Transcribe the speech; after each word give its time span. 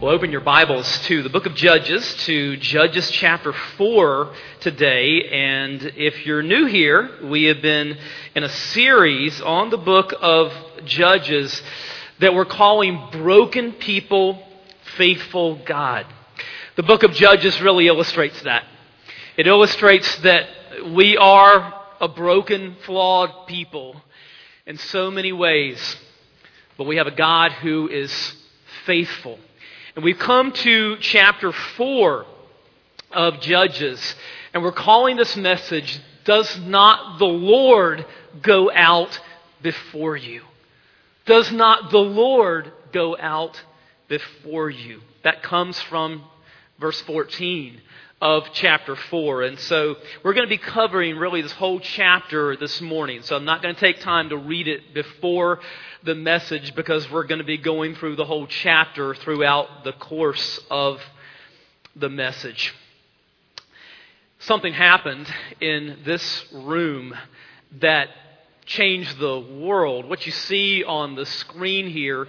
Well, 0.00 0.14
open 0.14 0.32
your 0.32 0.40
Bibles 0.40 0.98
to 1.08 1.22
the 1.22 1.28
book 1.28 1.44
of 1.44 1.54
Judges, 1.54 2.14
to 2.24 2.56
Judges 2.56 3.10
chapter 3.10 3.52
4 3.52 4.32
today. 4.60 5.28
And 5.30 5.82
if 5.94 6.24
you're 6.24 6.42
new 6.42 6.64
here, 6.64 7.18
we 7.24 7.44
have 7.44 7.60
been 7.60 7.98
in 8.34 8.42
a 8.42 8.48
series 8.48 9.42
on 9.42 9.68
the 9.68 9.76
book 9.76 10.14
of 10.18 10.54
Judges 10.86 11.62
that 12.18 12.32
we're 12.32 12.46
calling 12.46 13.08
Broken 13.12 13.72
People, 13.72 14.42
Faithful 14.96 15.56
God. 15.66 16.06
The 16.76 16.82
book 16.82 17.02
of 17.02 17.12
Judges 17.12 17.60
really 17.60 17.86
illustrates 17.86 18.40
that. 18.44 18.64
It 19.36 19.46
illustrates 19.46 20.16
that 20.20 20.46
we 20.94 21.18
are 21.18 21.74
a 22.00 22.08
broken, 22.08 22.76
flawed 22.86 23.46
people 23.46 24.00
in 24.64 24.78
so 24.78 25.10
many 25.10 25.34
ways, 25.34 25.94
but 26.78 26.84
we 26.84 26.96
have 26.96 27.06
a 27.06 27.14
God 27.14 27.52
who 27.52 27.86
is 27.86 28.34
faithful. 28.86 29.38
And 29.96 30.04
we've 30.04 30.18
come 30.18 30.52
to 30.52 30.96
chapter 31.00 31.50
4 31.50 32.24
of 33.10 33.40
Judges, 33.40 34.14
and 34.54 34.62
we're 34.62 34.70
calling 34.70 35.16
this 35.16 35.36
message, 35.36 36.00
Does 36.24 36.58
Not 36.60 37.18
the 37.18 37.26
Lord 37.26 38.06
Go 38.40 38.70
Out 38.72 39.18
Before 39.62 40.16
You? 40.16 40.42
Does 41.26 41.50
not 41.50 41.90
the 41.90 41.98
Lord 41.98 42.72
go 42.92 43.16
out 43.18 43.60
before 44.06 44.70
you? 44.70 45.00
That 45.24 45.42
comes 45.42 45.80
from 45.80 46.22
verse 46.78 47.00
14 47.00 47.80
of 48.20 48.44
chapter 48.52 48.96
4. 48.96 49.42
And 49.42 49.58
so 49.58 49.96
we're 50.22 50.34
going 50.34 50.46
to 50.46 50.50
be 50.50 50.58
covering 50.58 51.16
really 51.16 51.40
this 51.40 51.52
whole 51.52 51.80
chapter 51.80 52.56
this 52.56 52.80
morning. 52.80 53.22
So 53.22 53.34
I'm 53.34 53.44
not 53.44 53.62
going 53.62 53.74
to 53.74 53.80
take 53.80 54.00
time 54.00 54.28
to 54.28 54.36
read 54.36 54.68
it 54.68 54.92
before 54.92 55.60
the 56.02 56.14
message 56.14 56.74
because 56.74 57.10
we're 57.10 57.24
going 57.24 57.38
to 57.38 57.44
be 57.44 57.58
going 57.58 57.94
through 57.94 58.16
the 58.16 58.24
whole 58.24 58.46
chapter 58.46 59.14
throughout 59.14 59.84
the 59.84 59.92
course 59.92 60.60
of 60.70 61.00
the 61.96 62.10
message. 62.10 62.74
Something 64.40 64.72
happened 64.72 65.26
in 65.60 65.98
this 66.04 66.44
room 66.52 67.14
that 67.80 68.08
changed 68.66 69.18
the 69.18 69.40
world. 69.40 70.08
What 70.08 70.26
you 70.26 70.32
see 70.32 70.84
on 70.84 71.14
the 71.14 71.26
screen 71.26 71.88
here 71.88 72.26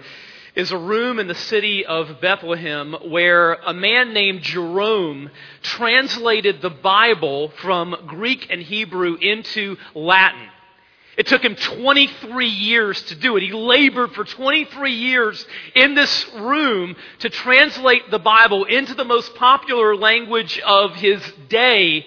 is 0.54 0.70
a 0.70 0.78
room 0.78 1.18
in 1.18 1.28
the 1.28 1.34
city 1.34 1.86
of 1.86 2.20
Bethlehem 2.20 2.94
where 3.08 3.54
a 3.54 3.72
man 3.72 4.12
named 4.12 4.42
Jerome 4.42 5.30
translated 5.62 6.60
the 6.60 6.70
Bible 6.70 7.48
from 7.62 7.96
Greek 8.06 8.48
and 8.50 8.60
Hebrew 8.60 9.14
into 9.14 9.78
Latin. 9.94 10.48
It 11.16 11.26
took 11.26 11.42
him 11.42 11.56
23 11.56 12.46
years 12.48 13.00
to 13.02 13.14
do 13.14 13.36
it. 13.36 13.42
He 13.42 13.52
labored 13.52 14.12
for 14.12 14.24
23 14.24 14.92
years 14.92 15.46
in 15.74 15.94
this 15.94 16.26
room 16.34 16.96
to 17.20 17.28
translate 17.30 18.10
the 18.10 18.18
Bible 18.18 18.64
into 18.64 18.94
the 18.94 19.04
most 19.04 19.34
popular 19.34 19.94
language 19.94 20.58
of 20.60 20.94
his 20.94 21.22
day. 21.48 22.06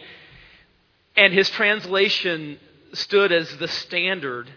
And 1.16 1.34
his 1.34 1.50
translation 1.52 2.60
stood 2.94 3.32
as 3.32 3.56
the 3.58 3.68
standard 3.68 4.50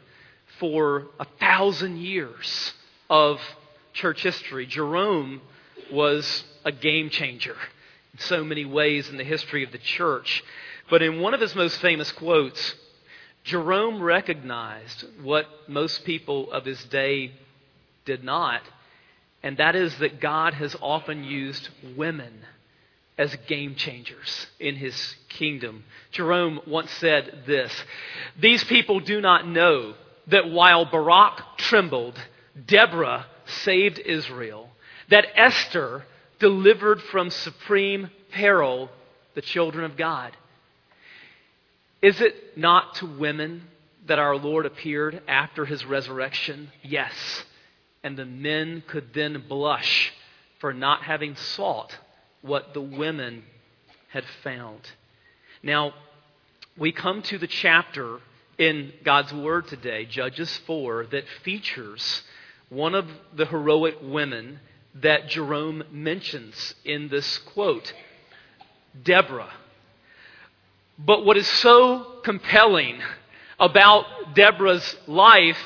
for 0.59 1.09
a 1.21 1.27
thousand 1.39 1.99
years 1.99 2.73
of 3.11 3.41
church 3.99 4.23
history. 4.23 4.65
Jerome 4.65 5.41
was 5.93 6.45
a 6.65 6.71
game 6.71 7.11
changer 7.11 7.57
in 8.13 8.21
so 8.21 8.45
many 8.45 8.65
ways 8.65 9.09
in 9.09 9.17
the 9.17 9.25
history 9.25 9.65
of 9.65 9.73
the 9.73 9.79
church. 9.79 10.45
But 10.89 11.03
in 11.03 11.21
one 11.21 11.35
of 11.35 11.41
his 11.41 11.55
most 11.57 11.81
famous 11.81 12.13
quotes, 12.13 12.75
Jerome 13.43 14.01
recognized 14.01 15.05
what 15.23 15.47
most 15.69 16.05
people 16.05 16.53
of 16.53 16.65
his 16.65 16.83
day 16.85 17.33
did 18.05 18.23
not, 18.23 18.63
and 19.43 19.57
that 19.57 19.75
is 19.75 19.97
that 19.99 20.21
God 20.21 20.55
has 20.55 20.77
often 20.81 21.25
used 21.25 21.69
women 21.97 22.45
as 23.17 23.35
game 23.49 23.75
changers 23.75 24.47
in 24.61 24.77
his 24.77 25.17
kingdom. 25.29 25.83
Jerome 26.13 26.61
once 26.69 26.91
said 26.93 27.43
this 27.47 27.73
These 28.39 28.63
people 28.65 29.01
do 29.01 29.21
not 29.21 29.47
know 29.47 29.95
that 30.29 30.49
while 30.49 30.85
Barak 30.85 31.59
trembled, 31.59 32.17
Deborah 32.67 33.27
saved 33.49 33.99
Israel, 33.99 34.71
that 35.11 35.27
Esther 35.35 36.05
delivered 36.39 37.03
from 37.03 37.31
supreme 37.31 38.11
peril 38.31 38.91
the 39.35 39.43
children 39.43 39.85
of 39.85 39.97
God. 39.97 40.37
Is 42.01 42.21
it 42.21 42.57
not 42.57 42.95
to 42.97 43.07
women 43.07 43.63
that 44.07 44.19
our 44.19 44.37
Lord 44.37 44.67
appeared 44.67 45.23
after 45.27 45.65
his 45.65 45.85
resurrection? 45.85 46.71
Yes. 46.83 47.13
And 48.03 48.17
the 48.17 48.25
men 48.25 48.83
could 48.87 49.13
then 49.13 49.45
blush 49.49 50.13
for 50.61 50.73
not 50.73 51.03
having 51.03 51.35
sought 51.37 51.97
what 52.43 52.73
the 52.73 52.81
women 52.81 53.43
had 54.11 54.25
found. 54.45 54.81
Now, 55.63 55.93
we 56.77 56.93
come 56.93 57.23
to 57.23 57.39
the 57.39 57.49
chapter 57.49 58.21
in 58.57 58.93
God's 59.05 59.33
Word 59.33 59.67
today, 59.67 60.05
Judges 60.05 60.57
4, 60.67 61.07
that 61.07 61.25
features 61.43 62.23
one 62.69 62.95
of 62.95 63.07
the 63.35 63.47
heroic 63.47 63.97
women 64.03 64.61
that 64.95 65.29
Jerome 65.29 65.85
mentions 65.91 66.75
in 66.85 67.09
this 67.09 67.39
quote 67.39 67.93
Deborah. 69.03 69.53
But 70.99 71.25
what 71.25 71.37
is 71.37 71.47
so 71.47 72.21
compelling 72.25 73.01
about 73.61 74.35
Deborah's 74.35 74.97
life 75.07 75.59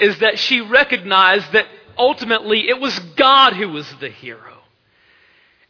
is 0.00 0.18
that 0.18 0.38
she 0.38 0.60
recognized 0.60 1.52
that 1.52 1.66
ultimately 1.96 2.68
it 2.68 2.80
was 2.80 2.98
God 3.16 3.54
who 3.54 3.68
was 3.68 3.88
the 4.00 4.08
hero. 4.08 4.58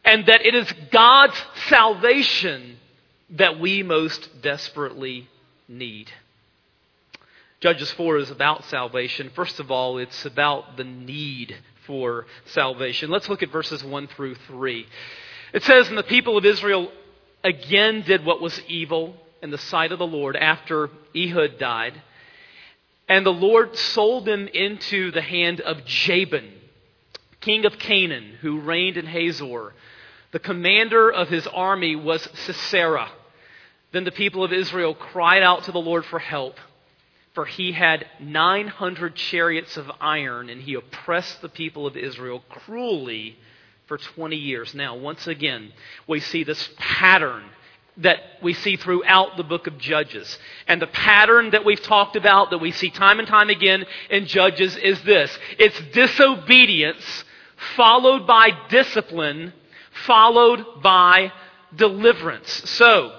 And 0.05 0.25
that 0.25 0.45
it 0.45 0.53
is 0.53 0.71
God's 0.91 1.41
salvation 1.67 2.77
that 3.31 3.59
we 3.59 3.83
most 3.83 4.41
desperately 4.41 5.29
need. 5.67 6.11
Judges 7.63 7.91
4 7.91 8.17
is 8.17 8.29
about 8.29 8.65
salvation. 8.65 9.31
First 9.33 9.61
of 9.61 9.71
all, 9.71 9.97
it's 9.97 10.25
about 10.25 10.75
the 10.75 10.83
need 10.83 11.55
for 11.87 12.25
salvation. 12.47 13.09
Let's 13.09 13.29
look 13.29 13.41
at 13.41 13.53
verses 13.53 13.81
1 13.81 14.07
through 14.07 14.35
3. 14.35 14.85
It 15.53 15.63
says, 15.63 15.87
And 15.87 15.97
the 15.97 16.03
people 16.03 16.37
of 16.37 16.43
Israel 16.43 16.91
again 17.41 18.01
did 18.01 18.25
what 18.25 18.41
was 18.41 18.59
evil 18.67 19.15
in 19.41 19.49
the 19.49 19.57
sight 19.57 19.93
of 19.93 19.99
the 19.99 20.05
Lord 20.05 20.35
after 20.35 20.89
Ehud 21.15 21.57
died. 21.57 22.01
And 23.07 23.25
the 23.25 23.31
Lord 23.31 23.77
sold 23.77 24.25
them 24.25 24.49
into 24.49 25.11
the 25.11 25.21
hand 25.21 25.61
of 25.61 25.85
Jabin, 25.85 26.51
king 27.39 27.63
of 27.63 27.79
Canaan, 27.79 28.39
who 28.41 28.59
reigned 28.59 28.97
in 28.97 29.05
Hazor. 29.05 29.73
The 30.33 30.39
commander 30.39 31.09
of 31.09 31.29
his 31.29 31.47
army 31.47 31.95
was 31.95 32.27
Sisera. 32.33 33.09
Then 33.93 34.03
the 34.03 34.11
people 34.11 34.43
of 34.43 34.51
Israel 34.51 34.93
cried 34.93 35.43
out 35.43 35.63
to 35.63 35.71
the 35.71 35.79
Lord 35.79 36.03
for 36.03 36.19
help 36.19 36.57
for 37.33 37.45
he 37.45 37.71
had 37.71 38.05
900 38.19 39.15
chariots 39.15 39.75
of 39.77 39.91
iron, 39.99 40.49
and 40.49 40.61
he 40.61 40.75
oppressed 40.75 41.41
the 41.41 41.49
people 41.49 41.87
of 41.87 41.97
Israel 41.97 42.43
cruelly 42.49 43.37
for 43.87 43.97
20 43.97 44.35
years. 44.35 44.73
Now, 44.73 44.95
once 44.95 45.27
again, 45.27 45.71
we 46.07 46.19
see 46.19 46.43
this 46.43 46.69
pattern 46.77 47.43
that 47.97 48.19
we 48.41 48.53
see 48.53 48.75
throughout 48.75 49.37
the 49.37 49.43
book 49.43 49.67
of 49.67 49.77
Judges. 49.77 50.37
And 50.67 50.81
the 50.81 50.87
pattern 50.87 51.51
that 51.51 51.65
we've 51.65 51.81
talked 51.81 52.15
about, 52.15 52.49
that 52.49 52.57
we 52.57 52.71
see 52.71 52.89
time 52.89 53.19
and 53.19 53.27
time 53.27 53.49
again 53.49 53.85
in 54.09 54.25
Judges, 54.25 54.75
is 54.77 55.01
this 55.03 55.37
it's 55.59 55.79
disobedience 55.91 57.23
followed 57.75 58.25
by 58.27 58.49
discipline, 58.69 59.53
followed 60.05 60.81
by 60.81 61.31
deliverance. 61.75 62.69
So, 62.69 63.15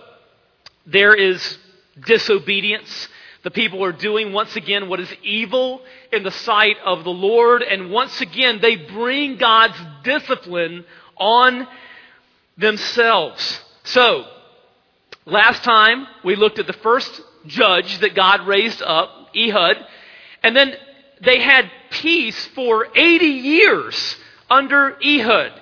there 0.87 1.15
is 1.15 1.59
disobedience 2.07 3.09
the 3.45 3.51
people 3.51 3.85
are 3.85 3.93
doing 3.93 4.33
once 4.33 4.57
again 4.57 4.89
what 4.89 5.01
is 5.01 5.13
evil 5.23 5.83
in 6.11 6.23
the 6.23 6.31
sight 6.31 6.77
of 6.85 7.05
the 7.05 7.11
Lord, 7.11 7.63
and 7.63 7.91
once 7.91 8.21
again 8.23 8.59
they 8.61 8.75
bring 8.75 9.37
God's 9.37 9.77
discipline 10.03 10.85
on 11.17 11.69
themselves. 12.57 13.61
So, 13.85 14.25
last 15.27 15.63
time 15.63 16.07
we 16.25 16.37
looked 16.37 16.59
at 16.59 16.67
the 16.67 16.73
first 16.73 17.21
judge 17.47 17.99
that 17.99 18.15
God 18.15 18.47
raised 18.47 18.81
up, 18.81 19.11
Ehud, 19.37 19.77
and 20.43 20.57
then 20.57 20.75
they 21.23 21.39
had 21.41 21.71
peace 21.91 22.47
for 22.55 22.89
80 22.95 23.27
years 23.27 24.17
under 24.49 24.97
Ehud. 25.05 25.53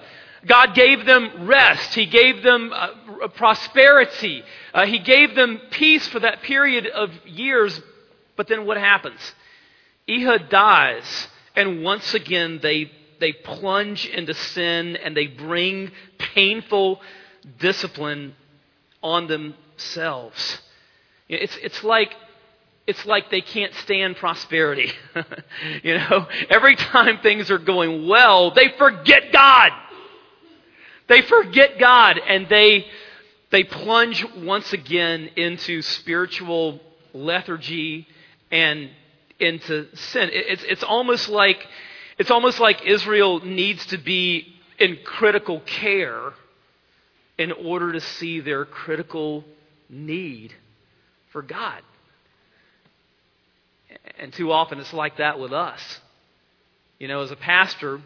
God 0.47 0.75
gave 0.75 1.05
them 1.05 1.47
rest. 1.49 1.95
He 1.95 2.07
gave 2.07 2.43
them 2.43 2.73
uh, 2.73 2.89
prosperity. 3.29 4.43
Uh, 4.73 4.87
he 4.87 4.99
gave 4.99 5.35
them 5.35 5.61
peace 5.71 6.07
for 6.09 6.21
that 6.21 6.43
period 6.43 6.87
of 6.87 7.11
years. 7.27 7.81
But 8.37 8.49
then 8.49 8.67
what 8.67 8.77
happens? 8.77 9.21
Ehud 10.09 10.49
dies, 10.49 11.29
and 11.55 11.83
once 11.83 12.15
again 12.15 12.59
they, 12.63 12.91
they 13.21 13.33
plunge 13.33 14.07
into 14.07 14.35
sin 14.35 14.97
and 14.97 15.17
they 15.17 15.27
bring 15.27 15.93
painful 16.19 17.01
discipline 17.59 18.35
on 19.03 19.27
themselves. 19.29 20.61
It's, 21.29 21.57
it's 21.59 21.85
like 21.85 22.15
it's 22.87 23.07
like 23.07 23.31
they 23.31 23.41
can't 23.41 23.73
stand 23.75 24.17
prosperity. 24.17 24.91
you 25.83 25.99
know, 25.99 26.27
every 26.51 26.75
time 26.75 27.19
things 27.23 27.51
are 27.51 27.59
going 27.59 28.09
well, 28.09 28.51
they 28.51 28.71
forget 28.77 29.33
God. 29.33 29.71
They 31.09 31.23
forget 31.23 31.79
God 31.79 32.19
and 32.19 32.49
they 32.49 32.87
they 33.53 33.65
plunge 33.65 34.25
once 34.35 34.73
again 34.73 35.29
into 35.37 35.83
spiritual 35.83 36.81
lethargy 37.13 38.09
and 38.51 38.91
into 39.39 39.95
sin. 39.95 40.31
It's, 40.33 40.65
it's 40.65 40.83
almost 40.83 41.29
like 41.29 41.67
it's 42.19 42.31
almost 42.31 42.61
like 42.61 42.87
Israel 42.87 43.45
needs 43.45 43.85
to 43.87 43.99
be 43.99 44.55
in 44.79 44.99
critical 45.05 45.61
care 45.61 46.33
in 47.37 47.53
order 47.53 47.93
to 47.93 48.01
see 48.01 48.41
their 48.41 48.65
critical 48.65 49.45
need 49.91 50.55
for 51.31 51.43
God. 51.43 51.83
And 54.19 54.33
too 54.33 54.51
often 54.51 54.79
it's 54.79 54.95
like 54.95 55.19
that 55.19 55.39
with 55.39 55.53
us. 55.53 56.01
You 56.99 57.09
know, 57.09 57.21
as 57.21 57.31
a 57.31 57.37
pastor, 57.37 58.01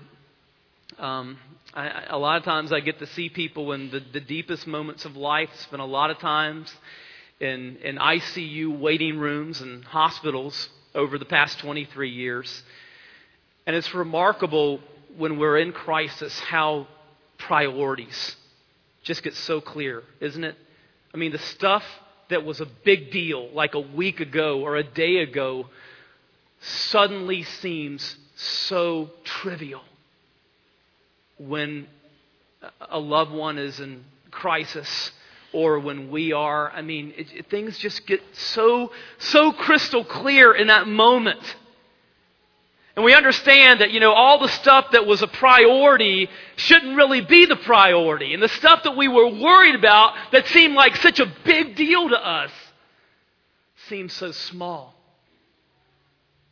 um, 0.98 1.38
A 1.76 2.17
lot 2.17 2.38
of 2.38 2.44
times 2.44 2.73
I 2.73 2.81
get 2.81 3.00
to 3.00 3.06
see 3.06 3.28
people 3.28 3.73
in 3.73 3.90
the, 3.90 4.00
the 4.00 4.20
deepest 4.20 4.67
moments 4.67 5.05
of 5.05 5.14
life, 5.14 5.50
spend 5.56 5.82
a 5.82 5.84
lot 5.87 6.11
of 6.11 6.19
times 6.19 6.75
in, 7.38 7.76
in 7.82 7.96
ICU 7.96 8.78
waiting 8.78 9.19
rooms 9.19 9.61
and 9.61 9.84
hospitals 9.84 10.70
over 10.94 11.19
the 11.19 11.26
past 11.26 11.58
23 11.58 12.08
years. 12.08 12.62
And 13.67 13.76
it's 13.76 13.93
remarkable 13.93 14.81
when 15.19 15.38
we're 15.38 15.58
in 15.58 15.73
crisis 15.73 16.40
how 16.40 16.87
priorities 17.37 18.37
just 19.02 19.22
get 19.22 19.34
so 19.34 19.61
clear, 19.61 20.02
isn't 20.19 20.44
it? 20.44 20.56
I 21.12 21.19
mean, 21.19 21.32
the 21.32 21.38
stuff 21.38 21.84
that 22.31 22.43
was 22.43 22.62
a 22.62 22.67
big 22.87 23.11
deal 23.11 23.50
like 23.52 23.75
a 23.75 23.81
week 23.81 24.20
ago 24.20 24.62
or 24.62 24.76
a 24.76 24.82
day 24.82 25.19
ago 25.19 25.67
suddenly 26.58 27.43
seems 27.43 28.17
so 28.34 29.11
trivial 29.25 29.82
when 31.38 31.87
a 32.81 32.99
loved 32.99 33.33
one 33.33 33.59
is 33.59 33.81
in 33.81 34.05
crisis 34.31 35.12
or 35.53 35.79
when 35.79 36.11
we 36.11 36.33
are. 36.33 36.71
I 36.71 36.83
mean, 36.83 37.15
it, 37.17 37.29
it, 37.35 37.50
things 37.50 37.79
just 37.79 38.06
get 38.06 38.21
so, 38.33 38.93
so 39.19 39.53
crystal 39.53 40.05
clear 40.05 40.55
in 40.55 40.67
that 40.69 40.87
moment. 40.87 41.56
And 42.94 43.05
we 43.05 43.15
understand 43.15 43.83
that, 43.83 43.91
you 43.91 44.00
know, 44.00 44.12
all 44.12 44.38
the 44.38 44.49
stuff 44.49 44.93
that 44.93 45.06
was 45.06 45.21
a 45.21 45.27
priority 45.27 46.31
shouldn't 46.56 46.97
really 46.97 47.21
be 47.21 47.44
the 47.44 47.56
priority. 47.56 48.32
And 48.32 48.43
the 48.43 48.49
stuff 48.49 48.85
that 48.85 48.97
we 48.97 49.06
were 49.06 49.29
worried 49.29 49.75
about 49.75 50.15
that 50.32 50.47
seemed 50.47 50.75
like 50.75 50.97
such 50.97 51.21
a 51.21 51.31
big 51.44 51.77
deal 51.77 52.09
to 52.09 52.17
us 52.17 52.50
seems 53.89 54.12
so 54.15 54.32
small. 54.32 54.94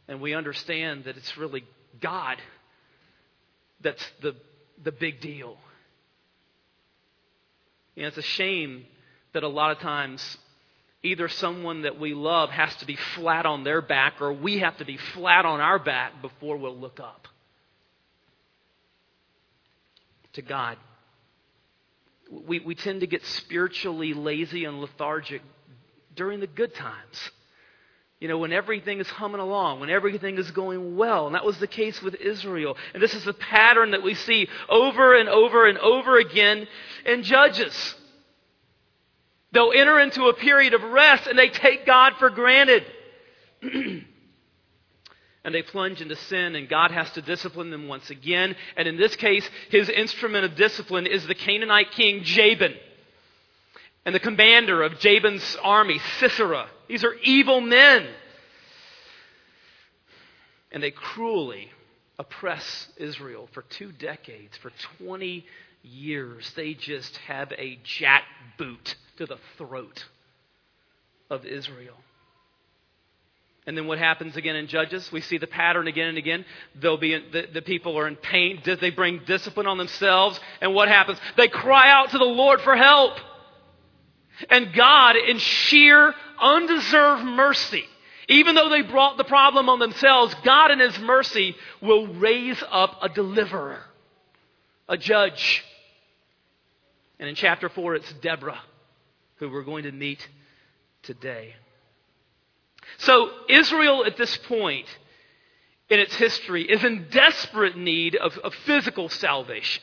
And 0.06 0.20
we 0.20 0.34
understand 0.34 1.04
that 1.04 1.16
it's 1.16 1.36
really 1.38 1.64
God 2.00 2.36
that's 3.80 4.04
the, 4.20 4.34
the 4.82 4.92
big 4.92 5.20
deal. 5.20 5.56
You 7.94 8.02
know, 8.02 8.08
it's 8.08 8.18
a 8.18 8.22
shame 8.22 8.84
that 9.32 9.42
a 9.42 9.48
lot 9.48 9.70
of 9.70 9.78
times 9.78 10.38
either 11.02 11.28
someone 11.28 11.82
that 11.82 12.00
we 12.00 12.14
love 12.14 12.50
has 12.50 12.74
to 12.76 12.86
be 12.86 12.96
flat 13.14 13.46
on 13.46 13.62
their 13.62 13.82
back 13.82 14.20
or 14.20 14.32
we 14.32 14.60
have 14.60 14.76
to 14.78 14.84
be 14.84 14.96
flat 14.96 15.44
on 15.44 15.60
our 15.60 15.78
back 15.78 16.20
before 16.22 16.56
we'll 16.56 16.76
look 16.76 16.98
up 16.98 17.28
to 20.32 20.42
God. 20.42 20.76
We, 22.30 22.60
we 22.60 22.74
tend 22.74 23.00
to 23.00 23.06
get 23.06 23.24
spiritually 23.24 24.14
lazy 24.14 24.64
and 24.64 24.80
lethargic 24.80 25.42
during 26.16 26.40
the 26.40 26.46
good 26.46 26.74
times. 26.74 27.30
You 28.20 28.28
know, 28.28 28.38
when 28.38 28.52
everything 28.52 29.00
is 29.00 29.08
humming 29.08 29.40
along, 29.40 29.80
when 29.80 29.90
everything 29.90 30.38
is 30.38 30.50
going 30.50 30.96
well. 30.96 31.26
And 31.26 31.34
that 31.34 31.44
was 31.44 31.58
the 31.58 31.66
case 31.66 32.00
with 32.00 32.14
Israel. 32.14 32.76
And 32.94 33.02
this 33.02 33.14
is 33.14 33.24
the 33.24 33.34
pattern 33.34 33.90
that 33.90 34.02
we 34.02 34.14
see 34.14 34.48
over 34.68 35.14
and 35.14 35.28
over 35.28 35.66
and 35.66 35.78
over 35.78 36.18
again 36.18 36.66
in 37.04 37.22
Judges. 37.22 37.94
They'll 39.52 39.72
enter 39.74 40.00
into 40.00 40.24
a 40.26 40.34
period 40.34 40.74
of 40.74 40.82
rest 40.82 41.26
and 41.26 41.38
they 41.38 41.48
take 41.48 41.86
God 41.86 42.14
for 42.18 42.30
granted. 42.30 42.84
and 43.62 45.54
they 45.54 45.62
plunge 45.62 46.00
into 46.00 46.16
sin, 46.16 46.56
and 46.56 46.68
God 46.68 46.90
has 46.90 47.10
to 47.12 47.22
discipline 47.22 47.70
them 47.70 47.86
once 47.86 48.08
again. 48.08 48.56
And 48.76 48.88
in 48.88 48.96
this 48.96 49.14
case, 49.14 49.48
his 49.70 49.88
instrument 49.90 50.46
of 50.46 50.56
discipline 50.56 51.06
is 51.06 51.26
the 51.26 51.34
Canaanite 51.34 51.92
king 51.92 52.24
Jabin 52.24 52.74
and 54.06 54.14
the 54.14 54.20
commander 54.20 54.82
of 54.82 54.98
Jabin's 54.98 55.56
army, 55.62 56.00
Sisera. 56.18 56.66
These 56.88 57.04
are 57.04 57.14
evil 57.14 57.60
men. 57.60 58.06
And 60.72 60.82
they 60.82 60.90
cruelly 60.90 61.70
oppress 62.18 62.88
Israel 62.96 63.48
for 63.52 63.62
two 63.62 63.92
decades, 63.92 64.56
for 64.56 64.70
20 64.98 65.44
years. 65.82 66.50
They 66.56 66.74
just 66.74 67.16
have 67.18 67.52
a 67.52 67.78
jackboot 67.84 68.94
to 69.18 69.26
the 69.26 69.38
throat 69.56 70.04
of 71.30 71.44
Israel. 71.44 71.96
And 73.66 73.76
then 73.78 73.86
what 73.86 73.98
happens 73.98 74.36
again 74.36 74.56
in 74.56 74.66
Judges? 74.66 75.10
We 75.10 75.22
see 75.22 75.38
the 75.38 75.46
pattern 75.46 75.86
again 75.88 76.08
and 76.08 76.18
again. 76.18 76.44
They'll 76.74 76.98
be 76.98 77.14
in, 77.14 77.24
the, 77.32 77.46
the 77.52 77.62
people 77.62 77.98
are 77.98 78.06
in 78.06 78.16
pain. 78.16 78.60
They 78.64 78.90
bring 78.90 79.22
discipline 79.26 79.66
on 79.66 79.78
themselves. 79.78 80.38
And 80.60 80.74
what 80.74 80.88
happens? 80.88 81.18
They 81.36 81.48
cry 81.48 81.90
out 81.90 82.10
to 82.10 82.18
the 82.18 82.24
Lord 82.24 82.60
for 82.60 82.76
help. 82.76 83.14
And 84.50 84.72
God, 84.72 85.16
in 85.16 85.38
sheer 85.38 86.14
undeserved 86.40 87.24
mercy, 87.24 87.84
even 88.28 88.54
though 88.54 88.68
they 88.68 88.82
brought 88.82 89.16
the 89.16 89.24
problem 89.24 89.68
on 89.68 89.78
themselves, 89.78 90.34
God 90.44 90.70
in 90.70 90.80
His 90.80 90.98
mercy 90.98 91.54
will 91.80 92.06
raise 92.14 92.62
up 92.70 92.98
a 93.02 93.08
deliverer, 93.08 93.80
a 94.88 94.96
judge. 94.96 95.64
And 97.18 97.28
in 97.28 97.34
chapter 97.34 97.68
4, 97.68 97.96
it's 97.96 98.12
Deborah 98.14 98.60
who 99.36 99.50
we're 99.50 99.62
going 99.62 99.84
to 99.84 99.92
meet 99.92 100.26
today. 101.02 101.54
So, 102.98 103.30
Israel 103.48 104.04
at 104.04 104.16
this 104.16 104.36
point 104.36 104.86
in 105.90 106.00
its 106.00 106.14
history 106.14 106.62
is 106.62 106.82
in 106.84 107.08
desperate 107.10 107.76
need 107.76 108.16
of, 108.16 108.36
of 108.38 108.54
physical 108.66 109.08
salvation. 109.08 109.82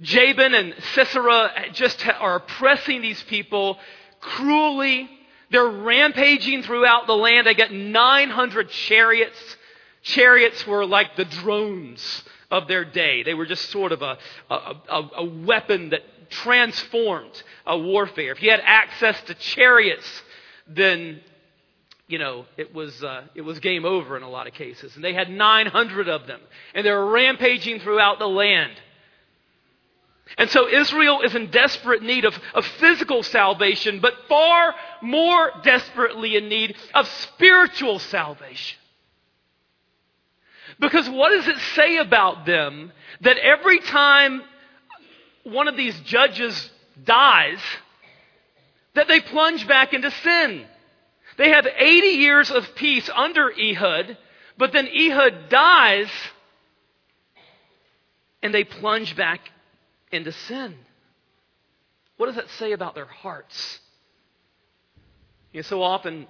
Jabin 0.00 0.54
and 0.54 0.74
Sisera 0.94 1.66
just 1.72 2.06
are 2.06 2.36
oppressing 2.36 3.00
these 3.00 3.22
people 3.24 3.78
cruelly. 4.20 5.08
They're 5.50 5.68
rampaging 5.68 6.62
throughout 6.62 7.06
the 7.06 7.16
land. 7.16 7.46
They 7.46 7.54
get 7.54 7.72
900 7.72 8.68
chariots. 8.70 9.56
Chariots 10.02 10.66
were 10.66 10.84
like 10.84 11.16
the 11.16 11.24
drones 11.24 12.24
of 12.50 12.68
their 12.68 12.84
day. 12.84 13.22
They 13.22 13.34
were 13.34 13.46
just 13.46 13.70
sort 13.70 13.92
of 13.92 14.02
a, 14.02 14.18
a, 14.50 14.54
a, 14.88 15.10
a 15.18 15.24
weapon 15.24 15.90
that 15.90 16.02
transformed 16.30 17.42
a 17.66 17.78
warfare. 17.78 18.32
If 18.32 18.42
you 18.42 18.50
had 18.50 18.60
access 18.62 19.20
to 19.22 19.34
chariots, 19.34 20.22
then 20.66 21.20
you 22.08 22.18
know 22.18 22.46
it 22.56 22.74
was 22.74 23.02
uh, 23.02 23.24
it 23.34 23.42
was 23.42 23.58
game 23.60 23.84
over 23.84 24.16
in 24.16 24.22
a 24.22 24.28
lot 24.28 24.46
of 24.46 24.52
cases. 24.54 24.94
And 24.94 25.04
they 25.04 25.14
had 25.14 25.30
900 25.30 26.08
of 26.08 26.26
them, 26.26 26.40
and 26.74 26.84
they 26.84 26.90
were 26.90 27.10
rampaging 27.10 27.80
throughout 27.80 28.18
the 28.18 28.28
land. 28.28 28.72
And 30.38 30.50
so 30.50 30.68
Israel 30.68 31.22
is 31.22 31.34
in 31.34 31.50
desperate 31.50 32.02
need 32.02 32.24
of, 32.24 32.38
of 32.54 32.66
physical 32.66 33.22
salvation, 33.22 34.00
but 34.00 34.12
far 34.28 34.74
more 35.00 35.52
desperately 35.62 36.36
in 36.36 36.48
need 36.48 36.76
of 36.94 37.06
spiritual 37.06 37.98
salvation. 37.98 38.78
Because 40.78 41.08
what 41.08 41.30
does 41.30 41.48
it 41.48 41.58
say 41.74 41.98
about 41.98 42.44
them 42.44 42.92
that 43.22 43.38
every 43.38 43.78
time 43.78 44.42
one 45.44 45.68
of 45.68 45.76
these 45.76 45.98
judges 46.00 46.70
dies, 47.02 47.60
that 48.94 49.08
they 49.08 49.20
plunge 49.20 49.66
back 49.66 49.94
into 49.94 50.10
sin? 50.10 50.66
They 51.38 51.50
have 51.50 51.66
80 51.66 52.06
years 52.08 52.50
of 52.50 52.74
peace 52.74 53.08
under 53.14 53.50
Ehud, 53.50 54.18
but 54.58 54.72
then 54.72 54.88
Ehud 54.88 55.48
dies 55.48 56.10
and 58.42 58.52
they 58.52 58.64
plunge 58.64 59.16
back 59.16 59.40
into 60.12 60.32
sin. 60.32 60.74
What 62.16 62.26
does 62.26 62.36
that 62.36 62.48
say 62.58 62.72
about 62.72 62.94
their 62.94 63.06
hearts? 63.06 63.80
You 65.52 65.58
know, 65.58 65.62
so 65.62 65.82
often, 65.82 66.26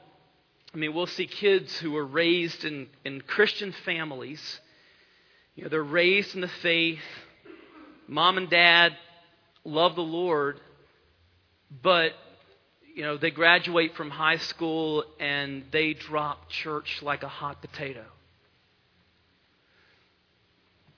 I 0.74 0.76
mean, 0.76 0.94
we'll 0.94 1.06
see 1.06 1.26
kids 1.26 1.76
who 1.78 1.96
are 1.96 2.06
raised 2.06 2.64
in, 2.64 2.88
in 3.04 3.20
Christian 3.20 3.72
families. 3.84 4.60
You 5.54 5.64
know, 5.64 5.68
they're 5.68 5.82
raised 5.82 6.34
in 6.34 6.40
the 6.40 6.48
faith. 6.48 7.00
Mom 8.08 8.38
and 8.38 8.48
dad 8.48 8.96
love 9.64 9.96
the 9.96 10.02
Lord, 10.02 10.60
but 11.82 12.12
you 12.94 13.02
know, 13.02 13.18
they 13.18 13.30
graduate 13.30 13.94
from 13.94 14.08
high 14.08 14.38
school 14.38 15.04
and 15.20 15.64
they 15.70 15.92
drop 15.92 16.48
church 16.48 17.02
like 17.02 17.22
a 17.22 17.28
hot 17.28 17.60
potato. 17.60 18.04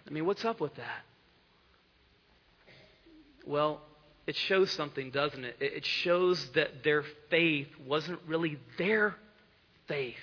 I 0.07 0.11
mean, 0.11 0.25
what's 0.25 0.45
up 0.45 0.61
with 0.61 0.77
that? 0.77 1.03
Well, 3.49 3.81
it 4.27 4.37
shows 4.37 4.71
something, 4.71 5.11
doesn't 5.11 5.43
it? 5.43 5.57
It 5.59 5.87
shows 5.87 6.51
that 6.51 6.85
their 6.85 7.03
faith 7.31 7.69
wasn't 7.87 8.21
really 8.27 8.59
their 8.77 9.17
faith. 9.87 10.17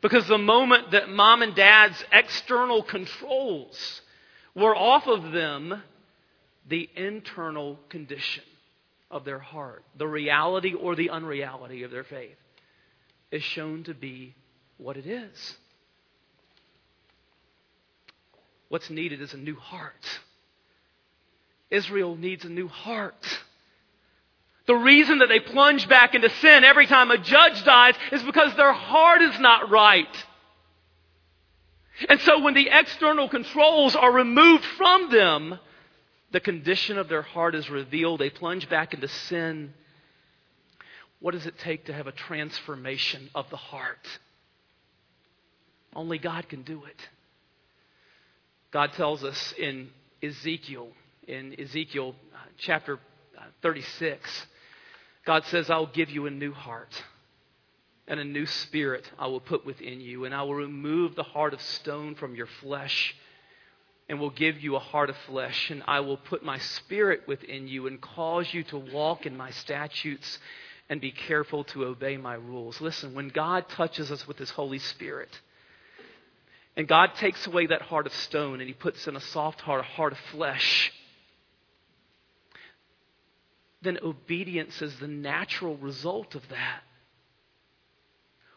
Because 0.00 0.28
the 0.28 0.38
moment 0.38 0.92
that 0.92 1.08
mom 1.08 1.42
and 1.42 1.56
dad's 1.56 2.02
external 2.12 2.84
controls 2.84 4.00
were 4.54 4.76
off 4.76 5.08
of 5.08 5.32
them, 5.32 5.82
the 6.68 6.88
internal 6.94 7.80
condition 7.88 8.44
of 9.10 9.24
their 9.24 9.40
heart, 9.40 9.82
the 9.98 10.06
reality 10.06 10.72
or 10.72 10.94
the 10.94 11.10
unreality 11.10 11.82
of 11.82 11.90
their 11.90 12.04
faith, 12.04 12.36
is 13.32 13.42
shown 13.42 13.82
to 13.84 13.94
be 13.94 14.36
what 14.78 14.96
it 14.96 15.06
is. 15.06 15.56
What's 18.68 18.88
needed 18.88 19.20
is 19.20 19.34
a 19.34 19.36
new 19.36 19.56
heart. 19.56 20.20
Israel 21.70 22.16
needs 22.16 22.44
a 22.44 22.48
new 22.48 22.68
heart. 22.68 23.40
The 24.66 24.74
reason 24.74 25.18
that 25.18 25.28
they 25.28 25.40
plunge 25.40 25.88
back 25.88 26.14
into 26.14 26.30
sin 26.30 26.64
every 26.64 26.86
time 26.86 27.10
a 27.10 27.18
judge 27.18 27.64
dies 27.64 27.94
is 28.12 28.22
because 28.22 28.54
their 28.56 28.72
heart 28.72 29.22
is 29.22 29.38
not 29.40 29.70
right. 29.70 30.24
And 32.08 32.20
so 32.20 32.40
when 32.40 32.54
the 32.54 32.68
external 32.72 33.28
controls 33.28 33.94
are 33.94 34.12
removed 34.12 34.64
from 34.64 35.10
them, 35.10 35.58
the 36.30 36.40
condition 36.40 36.98
of 36.98 37.08
their 37.08 37.22
heart 37.22 37.54
is 37.54 37.68
revealed. 37.68 38.20
They 38.20 38.30
plunge 38.30 38.68
back 38.68 38.94
into 38.94 39.08
sin. 39.08 39.74
What 41.18 41.32
does 41.32 41.46
it 41.46 41.58
take 41.58 41.86
to 41.86 41.92
have 41.92 42.06
a 42.06 42.12
transformation 42.12 43.28
of 43.34 43.50
the 43.50 43.56
heart? 43.56 44.06
Only 45.94 46.18
God 46.18 46.48
can 46.48 46.62
do 46.62 46.84
it. 46.84 47.08
God 48.70 48.92
tells 48.92 49.24
us 49.24 49.52
in 49.58 49.90
Ezekiel, 50.22 50.88
in 51.30 51.58
Ezekiel 51.60 52.16
uh, 52.34 52.38
chapter 52.58 52.98
uh, 53.38 53.42
36, 53.62 54.46
God 55.24 55.44
says, 55.46 55.70
I'll 55.70 55.86
give 55.86 56.10
you 56.10 56.26
a 56.26 56.30
new 56.30 56.52
heart 56.52 57.04
and 58.08 58.18
a 58.18 58.24
new 58.24 58.46
spirit 58.46 59.08
I 59.16 59.28
will 59.28 59.40
put 59.40 59.64
within 59.64 60.00
you, 60.00 60.24
and 60.24 60.34
I 60.34 60.42
will 60.42 60.56
remove 60.56 61.14
the 61.14 61.22
heart 61.22 61.54
of 61.54 61.62
stone 61.62 62.16
from 62.16 62.34
your 62.34 62.48
flesh 62.60 63.14
and 64.08 64.18
will 64.18 64.30
give 64.30 64.60
you 64.60 64.74
a 64.74 64.80
heart 64.80 65.08
of 65.08 65.16
flesh, 65.28 65.70
and 65.70 65.84
I 65.86 66.00
will 66.00 66.16
put 66.16 66.42
my 66.42 66.58
spirit 66.58 67.28
within 67.28 67.68
you 67.68 67.86
and 67.86 68.00
cause 68.00 68.52
you 68.52 68.64
to 68.64 68.78
walk 68.78 69.24
in 69.24 69.36
my 69.36 69.52
statutes 69.52 70.40
and 70.88 71.00
be 71.00 71.12
careful 71.12 71.62
to 71.62 71.84
obey 71.84 72.16
my 72.16 72.34
rules. 72.34 72.80
Listen, 72.80 73.14
when 73.14 73.28
God 73.28 73.68
touches 73.68 74.10
us 74.10 74.26
with 74.26 74.36
his 74.36 74.50
Holy 74.50 74.80
Spirit, 74.80 75.28
and 76.76 76.88
God 76.88 77.14
takes 77.14 77.46
away 77.46 77.66
that 77.66 77.82
heart 77.82 78.06
of 78.06 78.14
stone 78.14 78.58
and 78.58 78.66
he 78.66 78.74
puts 78.74 79.06
in 79.06 79.14
a 79.14 79.20
soft 79.20 79.60
heart, 79.60 79.80
a 79.80 79.84
heart 79.84 80.12
of 80.12 80.18
flesh, 80.32 80.92
then 83.82 83.98
obedience 84.02 84.82
is 84.82 84.94
the 84.98 85.08
natural 85.08 85.76
result 85.76 86.34
of 86.34 86.46
that. 86.48 86.82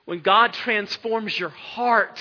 When 0.05 0.19
God 0.19 0.53
transforms 0.53 1.37
your 1.39 1.49
heart, 1.49 2.19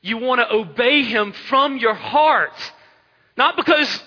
you 0.00 0.18
want 0.18 0.40
to 0.40 0.52
obey 0.52 1.02
Him 1.02 1.32
from 1.48 1.76
your 1.76 1.94
heart. 1.94 2.52
Not 3.36 3.56
because 3.56 4.02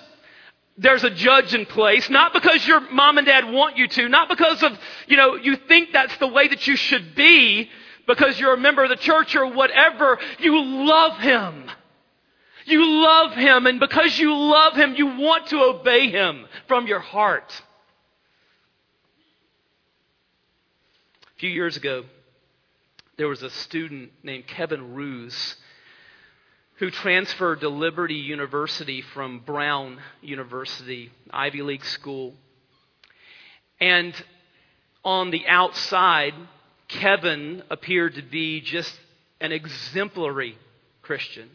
there's 0.77 1.03
a 1.03 1.09
judge 1.09 1.53
in 1.53 1.65
place, 1.65 2.09
not 2.09 2.33
because 2.33 2.65
your 2.65 2.79
mom 2.91 3.17
and 3.17 3.27
dad 3.27 3.51
want 3.51 3.77
you 3.77 3.87
to, 3.87 4.07
not 4.07 4.29
because 4.29 4.63
of, 4.63 4.77
you 5.07 5.17
know, 5.17 5.35
you 5.35 5.55
think 5.55 5.91
that's 5.91 6.15
the 6.17 6.27
way 6.27 6.47
that 6.47 6.65
you 6.67 6.75
should 6.75 7.15
be, 7.15 7.69
because 8.05 8.39
you're 8.39 8.53
a 8.53 8.57
member 8.57 8.83
of 8.83 8.89
the 8.89 8.95
church 8.95 9.35
or 9.35 9.47
whatever. 9.47 10.17
You 10.39 10.63
love 10.63 11.19
Him. 11.19 11.69
You 12.65 12.85
love 12.85 13.33
Him, 13.33 13.65
and 13.65 13.79
because 13.79 14.17
you 14.17 14.33
love 14.33 14.75
Him, 14.75 14.95
you 14.95 15.17
want 15.17 15.47
to 15.47 15.61
obey 15.61 16.09
Him 16.09 16.45
from 16.67 16.87
your 16.87 16.99
heart. 16.99 17.51
A 21.37 21.39
few 21.39 21.51
years 21.51 21.77
ago, 21.77 22.03
there 23.17 23.27
was 23.27 23.43
a 23.43 23.51
student 23.51 24.09
named 24.23 24.47
Kevin 24.47 24.95
Roose 24.95 25.55
who 26.77 26.89
transferred 26.89 27.59
to 27.59 27.69
Liberty 27.69 28.15
University 28.15 29.03
from 29.13 29.43
Brown 29.45 29.99
University, 30.23 31.11
Ivy 31.29 31.61
League 31.61 31.85
school. 31.85 32.33
And 33.79 34.15
on 35.05 35.29
the 35.29 35.45
outside, 35.45 36.33
Kevin 36.87 37.61
appeared 37.69 38.15
to 38.15 38.23
be 38.23 38.59
just 38.59 38.99
an 39.39 39.51
exemplary 39.51 40.57
Christian. 41.03 41.51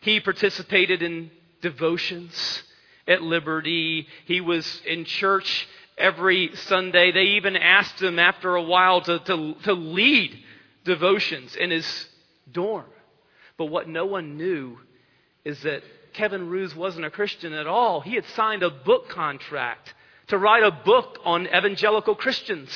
He 0.00 0.20
participated 0.20 1.02
in 1.02 1.30
devotions 1.60 2.62
at 3.06 3.20
Liberty. 3.20 4.06
He 4.24 4.40
was 4.40 4.80
in 4.86 5.04
church 5.04 5.68
every 5.96 6.50
Sunday. 6.54 7.12
They 7.12 7.36
even 7.36 7.56
asked 7.56 8.00
him 8.02 8.18
after 8.18 8.54
a 8.54 8.62
while 8.62 9.00
to, 9.02 9.18
to, 9.20 9.54
to 9.64 9.72
lead 9.72 10.38
devotions 10.84 11.56
in 11.56 11.70
his 11.70 12.06
dorm. 12.50 12.86
But 13.56 13.66
what 13.66 13.88
no 13.88 14.06
one 14.06 14.36
knew 14.36 14.78
is 15.44 15.62
that 15.62 15.82
Kevin 16.12 16.48
Roose 16.48 16.74
wasn't 16.74 17.06
a 17.06 17.10
Christian 17.10 17.52
at 17.52 17.66
all. 17.66 18.00
He 18.00 18.14
had 18.14 18.26
signed 18.26 18.62
a 18.62 18.70
book 18.70 19.08
contract 19.08 19.94
to 20.28 20.38
write 20.38 20.62
a 20.62 20.70
book 20.70 21.18
on 21.24 21.46
evangelical 21.46 22.14
Christians. 22.14 22.70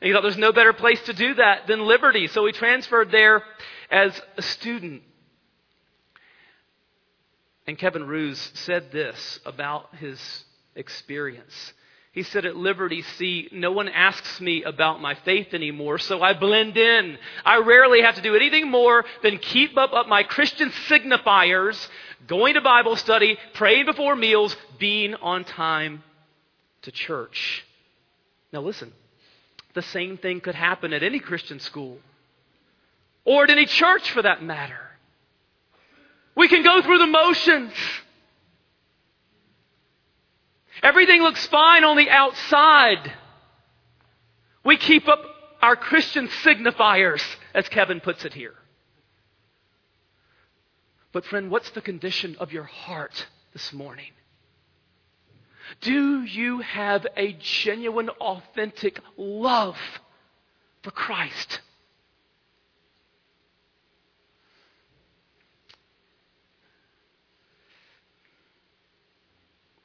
And 0.00 0.08
he 0.08 0.14
thought 0.14 0.22
there's 0.22 0.36
no 0.36 0.52
better 0.52 0.72
place 0.72 1.00
to 1.02 1.12
do 1.12 1.34
that 1.34 1.66
than 1.66 1.80
Liberty. 1.80 2.26
So 2.28 2.46
he 2.46 2.52
transferred 2.52 3.10
there 3.10 3.42
as 3.90 4.20
a 4.36 4.42
student. 4.42 5.02
And 7.66 7.78
Kevin 7.78 8.06
Roose 8.06 8.50
said 8.54 8.90
this 8.90 9.40
about 9.44 9.94
his 9.96 10.18
experience. 10.74 11.72
He 12.18 12.24
said 12.24 12.44
at 12.46 12.56
Liberty, 12.56 13.02
see, 13.02 13.48
no 13.52 13.70
one 13.70 13.88
asks 13.88 14.40
me 14.40 14.64
about 14.64 15.00
my 15.00 15.14
faith 15.14 15.54
anymore, 15.54 15.98
so 15.98 16.20
I 16.20 16.32
blend 16.32 16.76
in. 16.76 17.16
I 17.44 17.58
rarely 17.58 18.02
have 18.02 18.16
to 18.16 18.20
do 18.20 18.34
anything 18.34 18.68
more 18.68 19.04
than 19.22 19.38
keep 19.38 19.78
up, 19.78 19.92
up 19.92 20.08
my 20.08 20.24
Christian 20.24 20.70
signifiers, 20.88 21.78
going 22.26 22.54
to 22.54 22.60
Bible 22.60 22.96
study, 22.96 23.38
praying 23.54 23.84
before 23.84 24.16
meals, 24.16 24.56
being 24.80 25.14
on 25.14 25.44
time 25.44 26.02
to 26.82 26.90
church. 26.90 27.64
Now 28.52 28.62
listen, 28.62 28.92
the 29.74 29.82
same 29.82 30.18
thing 30.18 30.40
could 30.40 30.56
happen 30.56 30.92
at 30.92 31.04
any 31.04 31.20
Christian 31.20 31.60
school 31.60 31.98
or 33.24 33.44
at 33.44 33.50
any 33.50 33.66
church 33.66 34.10
for 34.10 34.22
that 34.22 34.42
matter. 34.42 34.80
We 36.34 36.48
can 36.48 36.64
go 36.64 36.82
through 36.82 36.98
the 36.98 37.06
motions. 37.06 37.74
Everything 40.82 41.22
looks 41.22 41.46
fine 41.46 41.84
on 41.84 41.96
the 41.96 42.10
outside. 42.10 43.12
We 44.64 44.76
keep 44.76 45.08
up 45.08 45.20
our 45.60 45.76
Christian 45.76 46.28
signifiers, 46.28 47.22
as 47.54 47.68
Kevin 47.68 48.00
puts 48.00 48.24
it 48.24 48.34
here. 48.34 48.54
But, 51.12 51.24
friend, 51.24 51.50
what's 51.50 51.70
the 51.70 51.80
condition 51.80 52.36
of 52.38 52.52
your 52.52 52.64
heart 52.64 53.26
this 53.52 53.72
morning? 53.72 54.12
Do 55.80 56.22
you 56.22 56.60
have 56.60 57.06
a 57.16 57.32
genuine, 57.40 58.08
authentic 58.08 59.00
love 59.16 59.76
for 60.82 60.90
Christ? 60.90 61.60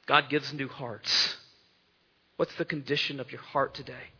God 0.06 0.28
gives 0.28 0.52
new 0.52 0.68
hearts. 0.68 1.36
What's 2.36 2.54
the 2.56 2.64
condition 2.64 3.20
of 3.20 3.30
your 3.30 3.40
heart 3.40 3.74
today? 3.74 4.10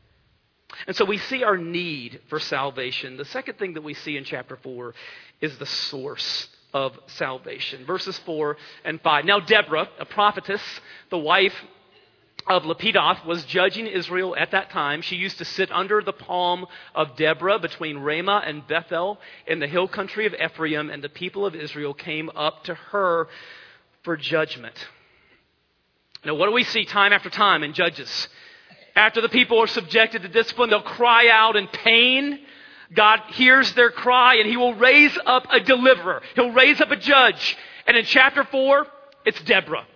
And 0.86 0.96
so 0.96 1.04
we 1.04 1.18
see 1.18 1.44
our 1.44 1.56
need 1.56 2.20
for 2.28 2.40
salvation. 2.40 3.16
The 3.16 3.24
second 3.24 3.58
thing 3.58 3.74
that 3.74 3.82
we 3.82 3.94
see 3.94 4.16
in 4.16 4.24
chapter 4.24 4.56
4 4.56 4.94
is 5.40 5.58
the 5.58 5.66
source 5.66 6.48
of 6.72 6.98
salvation. 7.06 7.84
Verses 7.86 8.18
4 8.20 8.56
and 8.84 9.00
5. 9.00 9.24
Now, 9.24 9.40
Deborah, 9.40 9.88
a 9.98 10.04
prophetess, 10.04 10.62
the 11.10 11.18
wife 11.18 11.54
of 12.46 12.64
Lapidoth, 12.64 13.24
was 13.24 13.44
judging 13.44 13.86
Israel 13.86 14.34
at 14.36 14.50
that 14.50 14.70
time. 14.70 15.00
She 15.00 15.16
used 15.16 15.38
to 15.38 15.44
sit 15.44 15.70
under 15.70 16.02
the 16.02 16.12
palm 16.12 16.66
of 16.94 17.16
Deborah 17.16 17.58
between 17.58 17.98
Ramah 17.98 18.42
and 18.44 18.66
Bethel 18.66 19.18
in 19.46 19.60
the 19.60 19.68
hill 19.68 19.88
country 19.88 20.26
of 20.26 20.34
Ephraim, 20.34 20.90
and 20.90 21.02
the 21.02 21.08
people 21.08 21.46
of 21.46 21.54
Israel 21.54 21.94
came 21.94 22.30
up 22.34 22.64
to 22.64 22.74
her 22.74 23.28
for 24.02 24.16
judgment. 24.16 24.88
Now, 26.24 26.34
what 26.34 26.46
do 26.46 26.52
we 26.52 26.64
see 26.64 26.84
time 26.84 27.12
after 27.12 27.30
time 27.30 27.62
in 27.62 27.74
Judges? 27.74 28.28
After 28.96 29.20
the 29.20 29.28
people 29.28 29.60
are 29.60 29.66
subjected 29.66 30.22
to 30.22 30.28
discipline, 30.28 30.70
they'll 30.70 30.82
cry 30.82 31.28
out 31.28 31.56
in 31.56 31.66
pain. 31.66 32.40
God 32.94 33.20
hears 33.32 33.72
their 33.74 33.90
cry 33.90 34.36
and 34.36 34.48
he 34.48 34.56
will 34.56 34.74
raise 34.74 35.16
up 35.26 35.46
a 35.50 35.60
deliverer. 35.60 36.22
He'll 36.34 36.52
raise 36.52 36.80
up 36.80 36.90
a 36.90 36.96
judge. 36.96 37.56
And 37.86 37.96
in 37.96 38.04
chapter 38.04 38.44
4, 38.44 38.86
it's 39.24 39.42
Deborah. 39.42 39.86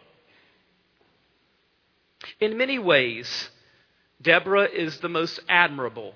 In 2.40 2.56
many 2.56 2.78
ways, 2.78 3.50
Deborah 4.20 4.68
is 4.68 4.98
the 4.98 5.08
most 5.08 5.40
admirable 5.48 6.14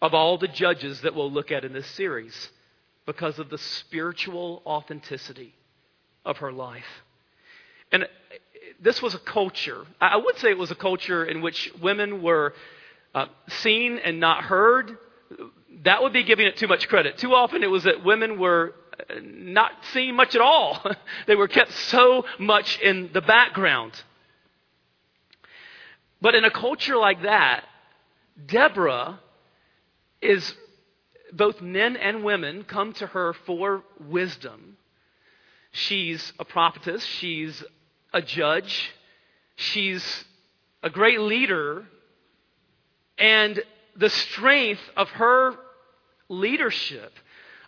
of 0.00 0.14
all 0.14 0.38
the 0.38 0.48
judges 0.48 1.00
that 1.00 1.14
we'll 1.14 1.30
look 1.30 1.50
at 1.50 1.64
in 1.64 1.72
this 1.72 1.86
series 1.88 2.50
because 3.06 3.38
of 3.38 3.50
the 3.50 3.58
spiritual 3.58 4.62
authenticity 4.64 5.54
of 6.24 6.38
her 6.38 6.52
life. 6.52 7.02
And 7.90 8.06
this 8.84 9.00
was 9.00 9.14
a 9.14 9.18
culture. 9.18 9.86
I 9.98 10.18
would 10.18 10.38
say 10.38 10.50
it 10.50 10.58
was 10.58 10.70
a 10.70 10.74
culture 10.76 11.24
in 11.24 11.40
which 11.40 11.72
women 11.80 12.22
were 12.22 12.52
uh, 13.14 13.26
seen 13.48 13.96
and 13.96 14.20
not 14.20 14.44
heard. 14.44 14.98
That 15.84 16.02
would 16.02 16.12
be 16.12 16.22
giving 16.22 16.46
it 16.46 16.58
too 16.58 16.68
much 16.68 16.86
credit. 16.88 17.16
Too 17.16 17.32
often 17.32 17.62
it 17.62 17.70
was 17.70 17.84
that 17.84 18.04
women 18.04 18.38
were 18.38 18.74
uh, 18.92 19.14
not 19.22 19.72
seen 19.94 20.14
much 20.14 20.34
at 20.34 20.42
all. 20.42 20.84
they 21.26 21.34
were 21.34 21.48
kept 21.48 21.72
so 21.72 22.26
much 22.38 22.78
in 22.80 23.08
the 23.14 23.22
background. 23.22 23.92
But 26.20 26.34
in 26.34 26.44
a 26.44 26.50
culture 26.50 26.98
like 26.98 27.22
that, 27.22 27.64
Deborah 28.46 29.18
is 30.20 30.54
both 31.32 31.62
men 31.62 31.96
and 31.96 32.22
women 32.22 32.64
come 32.64 32.92
to 32.94 33.06
her 33.06 33.32
for 33.46 33.82
wisdom. 33.98 34.76
She's 35.72 36.34
a 36.38 36.44
prophetess, 36.44 37.02
she's 37.02 37.64
a 38.14 38.22
judge, 38.22 38.92
she's 39.56 40.24
a 40.82 40.88
great 40.88 41.20
leader, 41.20 41.84
and 43.18 43.60
the 43.96 44.08
strength 44.08 44.80
of 44.96 45.10
her 45.10 45.56
leadership 46.28 47.12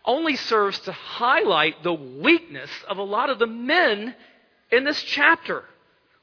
only 0.05 0.37
serves 0.37 0.79
to 0.81 0.93
highlight 0.93 1.83
the 1.83 1.93
weakness 1.93 2.71
of 2.89 2.99
a 2.99 3.03
lot 3.03 3.29
of 3.29 3.41
the 3.41 3.47
men 3.47 4.15
in 4.71 4.85
this 4.85 5.03
chapter. 5.03 5.65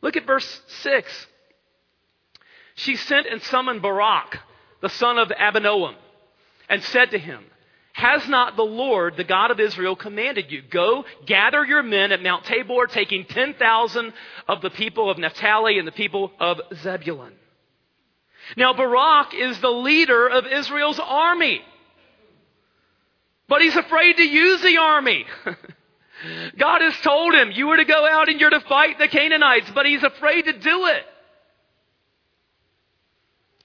Look 0.02 0.16
at 0.16 0.26
verse 0.26 0.62
6. 0.68 1.28
She 2.76 2.96
sent 2.96 3.28
and 3.28 3.42
summoned 3.44 3.82
Barak, 3.82 4.40
the 4.82 4.90
son 4.90 5.18
of 5.18 5.30
Abinoam, 5.30 5.96
and 6.70 6.82
said 6.82 7.12
to 7.12 7.20
him, 7.20 7.44
Has 7.94 8.28
not 8.28 8.56
the 8.56 8.64
Lord, 8.64 9.18
the 9.18 9.24
God 9.24 9.52
of 9.52 9.60
Israel, 9.60 9.96
commanded 9.96 10.52
you, 10.52 10.64
Go, 10.64 11.06
gather 11.28 11.64
your 11.64 11.84
men 11.84 12.12
at 12.12 12.24
Mount 12.24 12.44
Tabor, 12.44 12.88
taking 12.88 13.24
10,000 13.26 14.14
of 14.48 14.62
the 14.62 14.72
people 14.72 15.12
of 15.12 15.20
Naphtali 15.20 15.78
and 15.78 15.88
the 15.88 15.92
people 15.92 16.32
of 16.40 16.60
Zebulun? 16.82 17.34
Now, 18.58 18.74
Barak 18.74 19.36
is 19.36 19.62
the 19.62 19.70
leader 19.70 20.28
of 20.28 20.48
Israel's 20.48 21.00
army. 21.00 21.62
But 23.48 23.62
he's 23.62 23.76
afraid 23.76 24.18
to 24.18 24.24
use 24.24 24.62
the 24.62 24.78
army. 24.78 25.26
God 26.58 26.82
has 26.82 26.98
told 27.02 27.36
him, 27.36 27.52
you 27.52 27.70
are 27.70 27.78
to 27.78 27.86
go 27.86 28.08
out 28.08 28.28
and 28.28 28.42
you're 28.42 28.50
to 28.50 28.62
fight 28.62 28.98
the 28.98 29.08
Canaanites, 29.08 29.70
but 29.74 29.86
he's 29.86 30.04
afraid 30.04 30.46
to 30.46 30.54
do 30.54 30.88
it. 30.88 31.04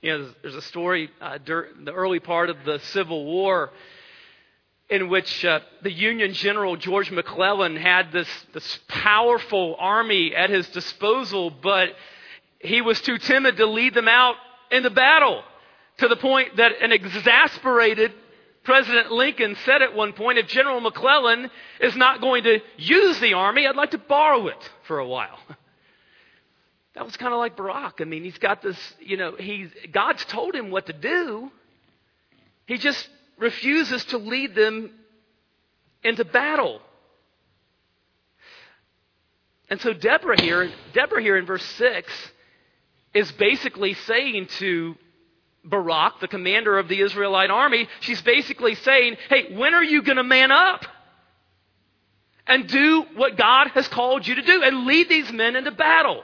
You 0.03 0.19
know, 0.19 0.31
there's 0.43 0.55
a 0.55 0.63
story 0.63 1.11
uh, 1.21 1.39
during 1.39 1.87
the 1.87 1.93
early 1.93 2.21
part 2.21 2.51
of 2.51 2.59
the 2.67 2.79
Civil 2.79 3.25
War 3.25 3.71
in 4.91 5.09
which 5.09 5.45
uh, 5.45 5.61
the 5.83 5.93
Union 5.93 6.33
General 6.33 6.77
George 6.77 7.11
McClellan 7.11 7.77
had 7.77 8.11
this, 8.11 8.29
this 8.55 8.79
powerful 8.89 9.77
army 9.79 10.35
at 10.35 10.51
his 10.51 10.69
disposal, 10.69 11.51
but 11.51 11.91
he 12.59 12.81
was 12.81 13.01
too 13.01 13.19
timid 13.19 13.59
to 13.59 13.67
lead 13.67 13.95
them 13.95 14.09
out 14.09 14.37
into 14.71 14.91
battle 14.91 15.43
to 15.99 16.09
the 16.09 16.17
point 16.17 16.57
that 16.57 16.73
an 16.81 16.93
exasperated 16.93 18.13
President 18.65 19.11
Lincoln 19.11 19.57
said 19.65 19.83
at 19.83 19.95
one 19.95 20.13
point 20.13 20.39
if 20.39 20.47
General 20.47 20.81
McClellan 20.81 21.51
is 21.81 21.97
not 21.97 22.21
going 22.21 22.45
to 22.45 22.61
use 22.77 23.19
the 23.21 23.35
army, 23.35 23.67
I'd 23.67 23.77
like 23.77 23.93
to 23.93 23.99
borrow 23.99 24.49
it 24.49 24.71
for 24.85 24.99
a 24.99 25.07
while. 25.07 25.39
That 26.95 27.05
was 27.05 27.17
kind 27.17 27.33
of 27.33 27.39
like 27.39 27.57
Barak. 27.57 28.01
I 28.01 28.05
mean, 28.05 28.25
he's 28.25 28.39
got 28.39 28.61
this, 28.61 28.77
you 28.99 29.17
know, 29.17 29.37
he's, 29.39 29.71
God's 29.93 30.25
told 30.25 30.53
him 30.53 30.73
what 30.73 30.87
to 30.87 30.93
do. 30.93 31.49
He 32.67 32.77
just 32.77 33.09
refuses 33.39 34.05
to 34.07 34.19
lead 34.19 34.55
them 34.55 34.91
into 36.03 36.25
battle. 36.25 36.81
And 39.71 39.81
so 39.81 39.93
Deborah 39.93 40.41
here, 40.41 40.71
Deborah 40.93 41.23
here 41.23 41.37
in 41.37 41.47
verse 41.47 41.65
6 41.65 42.11
is 43.15 43.31
basically 43.33 43.95
saying 43.95 44.47
to 44.59 44.95
Barak, 45.65 46.21
the 46.21 46.29
commander 46.29 46.79
of 46.79 46.89
the 46.89 47.01
Israelite 47.01 47.51
army, 47.51 47.89
she's 48.01 48.23
basically 48.23 48.75
saying, 48.75 49.17
hey, 49.29 49.55
when 49.57 49.75
are 49.75 49.85
you 49.85 50.03
going 50.03 50.17
to 50.17 50.25
man 50.25 50.51
up? 50.51 50.85
And 52.47 52.67
do 52.67 53.05
what 53.15 53.37
God 53.37 53.69
has 53.69 53.87
called 53.89 54.27
you 54.27 54.37
to 54.37 54.43
do 54.43 54.63
and 54.63 54.87
lead 54.87 55.11
these 55.11 55.31
men 55.31 55.55
into 55.55 55.71
battle. 55.71 56.23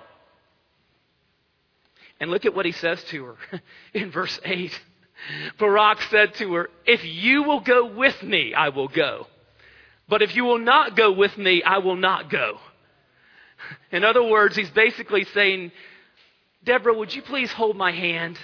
And 2.18 2.30
look 2.30 2.46
at 2.46 2.54
what 2.54 2.64
he 2.64 2.72
says 2.72 3.02
to 3.04 3.24
her 3.26 3.36
in 3.92 4.10
verse 4.10 4.40
8. 4.42 4.80
Barak 5.58 6.02
said 6.10 6.34
to 6.34 6.54
her, 6.54 6.70
If 6.86 7.04
you 7.04 7.42
will 7.42 7.60
go 7.60 7.86
with 7.86 8.22
me, 8.22 8.54
I 8.54 8.70
will 8.70 8.88
go. 8.88 9.26
But 10.08 10.22
if 10.22 10.36
you 10.36 10.44
will 10.44 10.58
not 10.58 10.96
go 10.96 11.12
with 11.12 11.36
me, 11.38 11.62
I 11.62 11.78
will 11.78 11.96
not 11.96 12.30
go. 12.30 12.58
In 13.90 14.04
other 14.04 14.22
words, 14.22 14.56
he's 14.56 14.70
basically 14.70 15.24
saying, 15.24 15.72
Deborah, 16.64 16.94
would 16.94 17.14
you 17.14 17.22
please 17.22 17.50
hold 17.52 17.76
my 17.76 17.92
hand? 17.92 18.38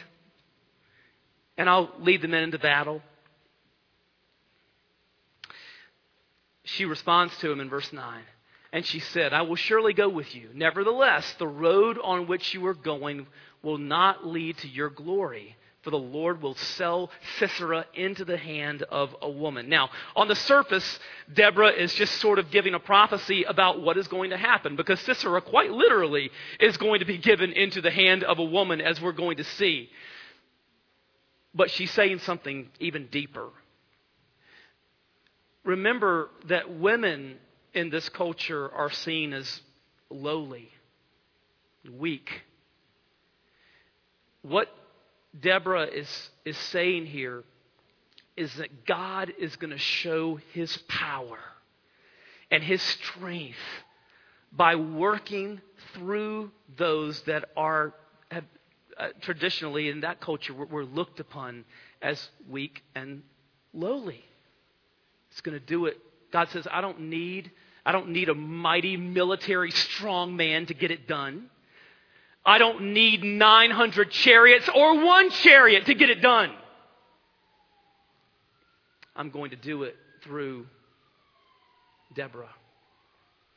And 1.58 1.68
I'll 1.68 1.90
lead 1.98 2.22
the 2.22 2.28
men 2.28 2.44
into 2.44 2.58
battle. 2.58 3.02
She 6.64 6.84
responds 6.84 7.36
to 7.38 7.50
him 7.50 7.60
in 7.60 7.68
verse 7.68 7.92
9. 7.92 8.22
And 8.72 8.86
she 8.86 9.00
said, 9.00 9.32
I 9.32 9.42
will 9.42 9.56
surely 9.56 9.92
go 9.92 10.08
with 10.08 10.34
you. 10.34 10.50
Nevertheless, 10.54 11.34
the 11.38 11.48
road 11.48 11.98
on 12.02 12.28
which 12.28 12.54
you 12.54 12.64
are 12.66 12.74
going 12.74 13.26
will 13.62 13.78
not 13.78 14.26
lead 14.26 14.58
to 14.58 14.68
your 14.68 14.88
glory, 14.90 15.56
for 15.82 15.90
the 15.90 15.98
Lord 15.98 16.42
will 16.42 16.54
sell 16.54 17.10
Sisera 17.38 17.86
into 17.94 18.24
the 18.24 18.36
hand 18.36 18.82
of 18.82 19.16
a 19.22 19.30
woman. 19.30 19.68
Now, 19.68 19.88
on 20.14 20.28
the 20.28 20.36
surface, 20.36 20.98
Deborah 21.32 21.70
is 21.70 21.94
just 21.94 22.16
sort 22.16 22.38
of 22.38 22.50
giving 22.50 22.74
a 22.74 22.78
prophecy 22.78 23.44
about 23.44 23.80
what 23.80 23.96
is 23.96 24.06
going 24.06 24.30
to 24.30 24.36
happen, 24.36 24.76
because 24.76 25.00
Sisera, 25.00 25.40
quite 25.40 25.70
literally, 25.70 26.30
is 26.58 26.76
going 26.76 27.00
to 27.00 27.06
be 27.06 27.16
given 27.16 27.52
into 27.52 27.80
the 27.80 27.90
hand 27.90 28.24
of 28.24 28.38
a 28.38 28.44
woman, 28.44 28.80
as 28.80 29.00
we're 29.00 29.12
going 29.12 29.38
to 29.38 29.44
see. 29.44 29.88
But 31.54 31.70
she's 31.70 31.90
saying 31.92 32.18
something 32.20 32.68
even 32.78 33.06
deeper. 33.06 33.48
Remember 35.64 36.28
that 36.48 36.78
women 36.78 37.36
in 37.72 37.88
this 37.90 38.08
culture 38.10 38.70
are 38.70 38.90
seen 38.90 39.32
as 39.32 39.60
lowly, 40.10 40.70
weak, 41.90 42.42
what 44.42 44.68
Deborah 45.38 45.86
is, 45.86 46.30
is 46.44 46.56
saying 46.56 47.06
here 47.06 47.44
is 48.36 48.54
that 48.54 48.86
God 48.86 49.32
is 49.38 49.56
going 49.56 49.70
to 49.70 49.78
show 49.78 50.40
his 50.52 50.76
power 50.88 51.38
and 52.50 52.62
his 52.62 52.82
strength 52.82 53.58
by 54.52 54.74
working 54.74 55.60
through 55.94 56.50
those 56.76 57.20
that 57.22 57.50
are 57.56 57.94
have, 58.30 58.44
uh, 58.98 59.08
traditionally 59.20 59.88
in 59.88 60.00
that 60.00 60.20
culture 60.20 60.54
were, 60.54 60.66
were 60.66 60.84
looked 60.84 61.20
upon 61.20 61.64
as 62.02 62.28
weak 62.48 62.82
and 62.94 63.22
lowly. 63.72 64.24
It's 65.30 65.40
going 65.42 65.58
to 65.58 65.64
do 65.64 65.86
it. 65.86 65.98
God 66.32 66.48
says, 66.50 66.66
I 66.70 66.80
don't 66.80 67.02
need 67.02 67.50
I 67.84 67.92
don't 67.92 68.10
need 68.10 68.28
a 68.28 68.34
mighty 68.34 68.96
military 68.96 69.70
strong 69.70 70.36
man 70.36 70.66
to 70.66 70.74
get 70.74 70.90
it 70.90 71.08
done. 71.08 71.48
I 72.44 72.58
don't 72.58 72.92
need 72.94 73.22
900 73.22 74.10
chariots 74.10 74.68
or 74.74 75.04
one 75.04 75.30
chariot 75.30 75.86
to 75.86 75.94
get 75.94 76.10
it 76.10 76.22
done. 76.22 76.50
I'm 79.14 79.30
going 79.30 79.50
to 79.50 79.56
do 79.56 79.82
it 79.82 79.96
through 80.22 80.66
Deborah, 82.14 82.54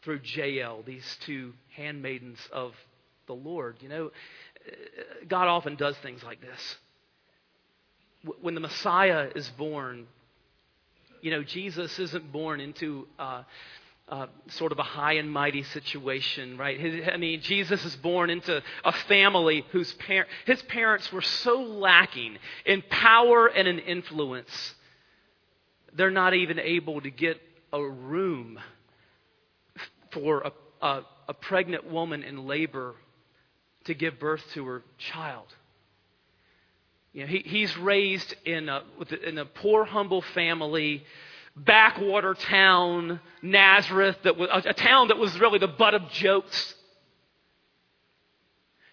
through 0.04 0.20
Jael, 0.24 0.84
these 0.86 1.18
two 1.22 1.54
handmaidens 1.76 2.40
of 2.52 2.74
the 3.28 3.34
Lord. 3.34 3.78
You 3.80 3.90
know, 3.90 4.12
God 5.28 5.48
often 5.48 5.76
does 5.76 5.98
things 5.98 6.24
like 6.24 6.42
this. 6.42 6.78
When 8.42 8.56
the 8.56 8.62
Messiah 8.62 9.30
is 9.36 9.48
born, 9.50 10.08
you 11.22 11.32
know, 11.32 11.44
Jesus 11.44 11.98
isn't 12.00 12.32
born 12.32 12.60
into 12.60 13.08
uh, 13.18 13.44
uh, 14.10 14.28
sort 14.50 14.72
of 14.72 14.80
a 14.80 14.84
high 14.84 15.14
and 15.14 15.32
mighty 15.32 15.64
situation, 15.64 16.58
right? 16.58 16.80
His, 16.80 17.08
I 17.12 17.18
mean, 17.18 17.42
Jesus 17.42 17.84
is 17.86 17.96
born 17.96 18.30
into 18.30 18.62
a 18.84 18.92
family 18.92 19.66
whose 19.72 19.92
par- 19.94 20.28
his 20.46 20.62
parents 20.64 21.12
were 21.12 21.22
so 21.22 21.62
lacking 21.62 22.38
in 22.66 22.84
power 22.90 23.48
and 23.48 23.68
in 23.68 23.80
influence, 23.80 24.76
they're 25.94 26.12
not 26.12 26.34
even 26.34 26.60
able 26.60 27.02
to 27.02 27.10
get 27.10 27.40
a 27.72 27.82
room 27.82 28.60
for 30.12 30.42
a, 30.42 30.86
a, 30.86 31.02
a 31.30 31.34
pregnant 31.34 31.90
woman 31.90 32.24
in 32.24 32.46
labor 32.46 32.96
to 33.86 33.94
give 33.94 34.20
birth 34.20 34.44
to 34.54 34.66
her 34.66 34.84
child. 34.98 35.48
You 37.14 37.22
know, 37.22 37.28
he, 37.28 37.40
he's 37.46 37.76
raised 37.78 38.36
in 38.44 38.70
a, 38.70 38.84
in 39.26 39.38
a 39.38 39.46
poor, 39.46 39.86
humble 39.86 40.24
family 40.34 41.04
backwater 41.56 42.34
town, 42.34 43.20
Nazareth, 43.42 44.18
that 44.24 44.38
was 44.38 44.66
a 44.66 44.74
town 44.74 45.10
that 45.10 45.18
was 45.18 45.40
really 45.40 45.60
the 45.60 45.68
butt 45.68 45.94
of 45.94 46.10
jokes. 46.12 46.76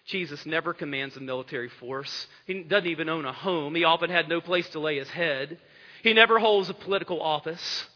Jesus 0.05 0.45
never 0.45 0.73
commands 0.73 1.15
a 1.15 1.21
military 1.21 1.69
force. 1.69 2.27
He 2.45 2.63
doesn't 2.63 2.89
even 2.89 3.09
own 3.09 3.25
a 3.25 3.31
home. 3.31 3.75
He 3.75 3.83
often 3.83 4.09
had 4.09 4.27
no 4.27 4.41
place 4.41 4.67
to 4.69 4.79
lay 4.79 4.97
his 4.97 5.09
head. 5.09 5.57
He 6.03 6.13
never 6.13 6.37
holds 6.39 6.69
a 6.69 6.73
political 6.73 7.21
office. 7.21 7.87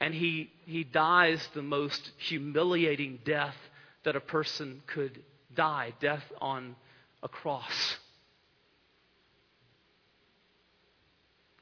And 0.00 0.12
he, 0.12 0.50
he 0.66 0.84
dies 0.84 1.48
the 1.54 1.62
most 1.62 2.10
humiliating 2.18 3.20
death 3.24 3.56
that 4.04 4.14
a 4.14 4.20
person 4.20 4.82
could 4.86 5.22
die 5.54 5.94
death 6.00 6.24
on 6.40 6.76
a 7.22 7.28
cross. 7.28 7.96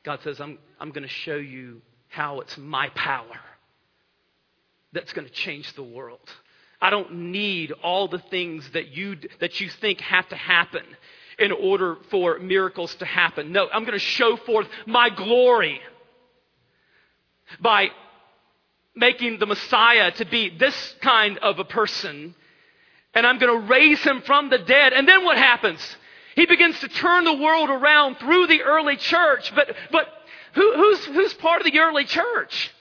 God 0.04 0.20
says, 0.22 0.40
I'm, 0.40 0.58
I'm 0.78 0.90
going 0.90 1.02
to 1.02 1.08
show 1.08 1.36
you 1.36 1.80
how 2.08 2.40
it's 2.40 2.56
my 2.58 2.90
power 2.90 3.40
that's 4.92 5.12
going 5.12 5.26
to 5.26 5.32
change 5.32 5.72
the 5.74 5.82
world. 5.82 6.20
I 6.80 6.90
don't 6.90 7.30
need 7.32 7.72
all 7.82 8.08
the 8.08 8.18
things 8.18 8.68
that 8.72 8.88
you, 8.88 9.16
that 9.40 9.60
you 9.60 9.68
think 9.68 10.00
have 10.00 10.28
to 10.28 10.36
happen 10.36 10.84
in 11.38 11.50
order 11.50 11.96
for 12.10 12.38
miracles 12.38 12.94
to 12.96 13.06
happen. 13.06 13.50
No, 13.52 13.68
I'm 13.72 13.82
going 13.82 13.94
to 13.94 13.98
show 13.98 14.36
forth 14.36 14.68
my 14.86 15.08
glory 15.10 15.80
by 17.60 17.88
making 18.94 19.38
the 19.38 19.46
Messiah 19.46 20.12
to 20.12 20.24
be 20.24 20.50
this 20.50 20.94
kind 21.00 21.38
of 21.38 21.58
a 21.58 21.64
person. 21.64 22.34
And 23.14 23.26
I'm 23.26 23.38
going 23.38 23.60
to 23.60 23.66
raise 23.66 24.00
him 24.00 24.22
from 24.22 24.50
the 24.50 24.58
dead. 24.58 24.92
And 24.92 25.08
then 25.08 25.24
what 25.24 25.38
happens? 25.38 25.80
He 26.34 26.46
begins 26.46 26.78
to 26.80 26.88
turn 26.88 27.24
the 27.24 27.34
world 27.34 27.70
around 27.70 28.16
through 28.16 28.48
the 28.48 28.62
early 28.62 28.96
church. 28.96 29.54
But, 29.54 29.74
but 29.92 30.08
who, 30.54 30.74
who's, 30.74 31.04
who's 31.06 31.34
part 31.34 31.60
of 31.60 31.70
the 31.70 31.78
early 31.78 32.04
church? 32.04 32.72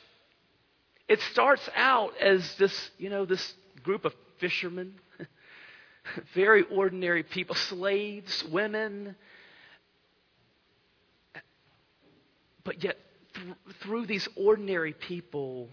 It 1.08 1.22
starts 1.32 1.68
out 1.76 2.18
as 2.20 2.56
this, 2.56 2.92
you 2.98 3.10
know, 3.10 3.26
this 3.26 3.54
group 3.84 4.06
of 4.06 4.14
fishermen, 4.40 4.96
very 6.34 6.64
ordinary 6.64 7.24
people, 7.24 7.56
slaves, 7.56 8.44
women. 8.46 9.16
But 12.64 12.84
yet, 12.84 12.98
th- 13.36 13.78
through 13.82 14.08
these 14.08 14.28
ordinary 14.36 14.94
people, 14.94 15.70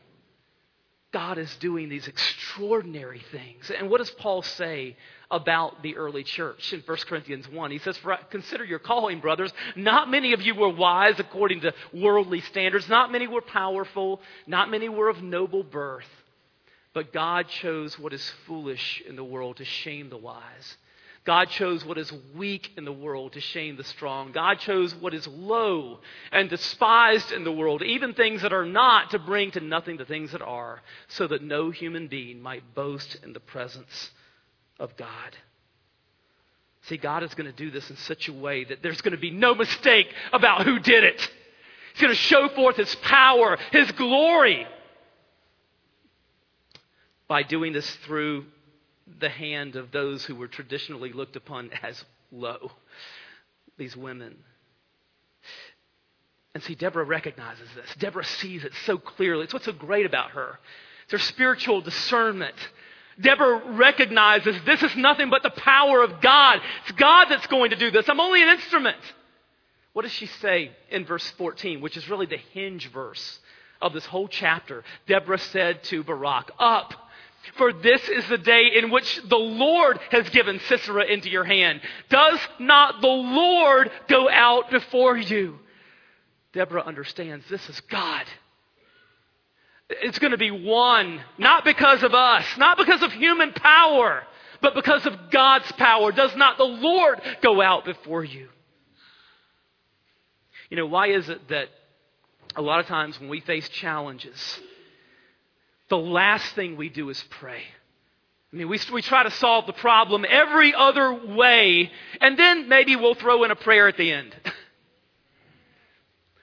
God 1.12 1.38
is 1.38 1.54
doing 1.56 1.88
these 1.88 2.06
extraordinary 2.06 3.22
things. 3.32 3.70
And 3.70 3.90
what 3.90 3.98
does 3.98 4.10
Paul 4.10 4.42
say 4.42 4.96
about 5.30 5.82
the 5.82 5.96
early 5.96 6.22
church 6.22 6.72
in 6.72 6.80
1 6.80 6.98
Corinthians 7.08 7.48
1? 7.48 7.70
He 7.72 7.78
says, 7.78 7.98
Consider 8.30 8.64
your 8.64 8.78
calling, 8.78 9.18
brothers. 9.18 9.52
Not 9.74 10.08
many 10.08 10.32
of 10.34 10.42
you 10.42 10.54
were 10.54 10.68
wise 10.68 11.18
according 11.18 11.62
to 11.62 11.74
worldly 11.92 12.40
standards. 12.42 12.88
Not 12.88 13.10
many 13.10 13.26
were 13.26 13.40
powerful. 13.40 14.20
Not 14.46 14.70
many 14.70 14.88
were 14.88 15.08
of 15.08 15.20
noble 15.20 15.64
birth. 15.64 16.06
But 16.92 17.12
God 17.12 17.48
chose 17.48 17.98
what 17.98 18.12
is 18.12 18.32
foolish 18.46 19.02
in 19.08 19.16
the 19.16 19.24
world 19.24 19.56
to 19.56 19.64
shame 19.64 20.10
the 20.10 20.16
wise. 20.16 20.76
God 21.24 21.50
chose 21.50 21.84
what 21.84 21.98
is 21.98 22.10
weak 22.34 22.70
in 22.78 22.84
the 22.84 22.92
world 22.92 23.34
to 23.34 23.40
shame 23.40 23.76
the 23.76 23.84
strong. 23.84 24.32
God 24.32 24.58
chose 24.58 24.94
what 24.94 25.12
is 25.12 25.26
low 25.26 26.00
and 26.32 26.48
despised 26.48 27.30
in 27.30 27.44
the 27.44 27.52
world, 27.52 27.82
even 27.82 28.14
things 28.14 28.40
that 28.40 28.54
are 28.54 28.64
not, 28.64 29.10
to 29.10 29.18
bring 29.18 29.50
to 29.50 29.60
nothing 29.60 29.98
the 29.98 30.06
things 30.06 30.32
that 30.32 30.40
are, 30.40 30.80
so 31.08 31.26
that 31.26 31.42
no 31.42 31.70
human 31.70 32.08
being 32.08 32.40
might 32.40 32.74
boast 32.74 33.18
in 33.22 33.34
the 33.34 33.40
presence 33.40 34.10
of 34.78 34.96
God. 34.96 35.36
See, 36.84 36.96
God 36.96 37.22
is 37.22 37.34
going 37.34 37.50
to 37.50 37.56
do 37.56 37.70
this 37.70 37.90
in 37.90 37.96
such 37.96 38.28
a 38.28 38.32
way 38.32 38.64
that 38.64 38.82
there's 38.82 39.02
going 39.02 39.12
to 39.12 39.20
be 39.20 39.30
no 39.30 39.54
mistake 39.54 40.06
about 40.32 40.64
who 40.64 40.78
did 40.78 41.04
it. 41.04 41.20
He's 41.92 42.00
going 42.00 42.14
to 42.14 42.18
show 42.18 42.48
forth 42.48 42.76
His 42.76 42.94
power, 42.96 43.58
His 43.72 43.92
glory, 43.92 44.66
by 47.28 47.42
doing 47.42 47.74
this 47.74 47.88
through 48.06 48.46
the 49.18 49.28
hand 49.28 49.76
of 49.76 49.90
those 49.90 50.24
who 50.24 50.34
were 50.34 50.48
traditionally 50.48 51.12
looked 51.12 51.36
upon 51.36 51.70
as 51.82 52.04
low, 52.30 52.72
these 53.76 53.96
women. 53.96 54.36
And 56.54 56.62
see, 56.62 56.74
Deborah 56.74 57.04
recognizes 57.04 57.68
this. 57.74 57.94
Deborah 57.98 58.24
sees 58.24 58.64
it 58.64 58.72
so 58.84 58.98
clearly. 58.98 59.44
It's 59.44 59.52
what's 59.52 59.66
so 59.66 59.72
great 59.72 60.06
about 60.06 60.32
her. 60.32 60.58
It's 61.04 61.12
her 61.12 61.18
spiritual 61.18 61.80
discernment. 61.80 62.56
Deborah 63.20 63.74
recognizes 63.76 64.56
this 64.64 64.82
is 64.82 64.96
nothing 64.96 65.30
but 65.30 65.42
the 65.42 65.50
power 65.50 66.02
of 66.02 66.20
God. 66.20 66.60
It's 66.82 66.92
God 66.92 67.26
that's 67.26 67.46
going 67.46 67.70
to 67.70 67.76
do 67.76 67.90
this. 67.90 68.08
I'm 68.08 68.20
only 68.20 68.42
an 68.42 68.48
instrument. 68.48 68.96
What 69.92 70.02
does 70.02 70.12
she 70.12 70.26
say 70.26 70.70
in 70.90 71.04
verse 71.04 71.28
14, 71.32 71.80
which 71.80 71.96
is 71.96 72.08
really 72.08 72.26
the 72.26 72.38
hinge 72.52 72.90
verse 72.90 73.38
of 73.82 73.92
this 73.92 74.06
whole 74.06 74.28
chapter? 74.28 74.84
Deborah 75.06 75.38
said 75.38 75.82
to 75.84 76.02
Barak, 76.04 76.50
Up 76.58 76.94
for 77.56 77.72
this 77.72 78.08
is 78.08 78.28
the 78.28 78.38
day 78.38 78.70
in 78.76 78.90
which 78.90 79.20
the 79.28 79.36
Lord 79.36 79.98
has 80.10 80.28
given 80.30 80.60
Sisera 80.68 81.04
into 81.04 81.30
your 81.30 81.44
hand. 81.44 81.80
Does 82.08 82.38
not 82.58 83.00
the 83.00 83.08
Lord 83.08 83.90
go 84.08 84.28
out 84.28 84.70
before 84.70 85.16
you? 85.16 85.58
Deborah 86.52 86.82
understands 86.82 87.44
this 87.48 87.68
is 87.68 87.80
God. 87.80 88.24
It's 89.88 90.18
going 90.18 90.32
to 90.32 90.38
be 90.38 90.50
won, 90.50 91.20
not 91.38 91.64
because 91.64 92.02
of 92.02 92.14
us, 92.14 92.44
not 92.58 92.78
because 92.78 93.02
of 93.02 93.12
human 93.12 93.52
power, 93.52 94.22
but 94.60 94.74
because 94.74 95.06
of 95.06 95.30
God's 95.30 95.70
power. 95.72 96.12
Does 96.12 96.34
not 96.36 96.58
the 96.58 96.64
Lord 96.64 97.20
go 97.42 97.60
out 97.60 97.84
before 97.84 98.22
you? 98.22 98.48
You 100.68 100.76
know, 100.76 100.86
why 100.86 101.08
is 101.08 101.28
it 101.28 101.48
that 101.48 101.68
a 102.54 102.62
lot 102.62 102.80
of 102.80 102.86
times 102.86 103.18
when 103.18 103.28
we 103.28 103.40
face 103.40 103.68
challenges, 103.68 104.60
the 105.90 105.98
last 105.98 106.54
thing 106.54 106.76
we 106.76 106.88
do 106.88 107.10
is 107.10 107.22
pray. 107.28 107.62
I 108.52 108.56
mean, 108.56 108.68
we, 108.68 108.80
we 108.92 109.02
try 109.02 109.22
to 109.22 109.30
solve 109.30 109.66
the 109.66 109.72
problem 109.72 110.24
every 110.28 110.74
other 110.74 111.12
way, 111.12 111.90
and 112.20 112.38
then 112.38 112.68
maybe 112.68 112.96
we'll 112.96 113.14
throw 113.14 113.44
in 113.44 113.50
a 113.50 113.56
prayer 113.56 113.86
at 113.86 113.96
the 113.96 114.10
end. 114.10 114.34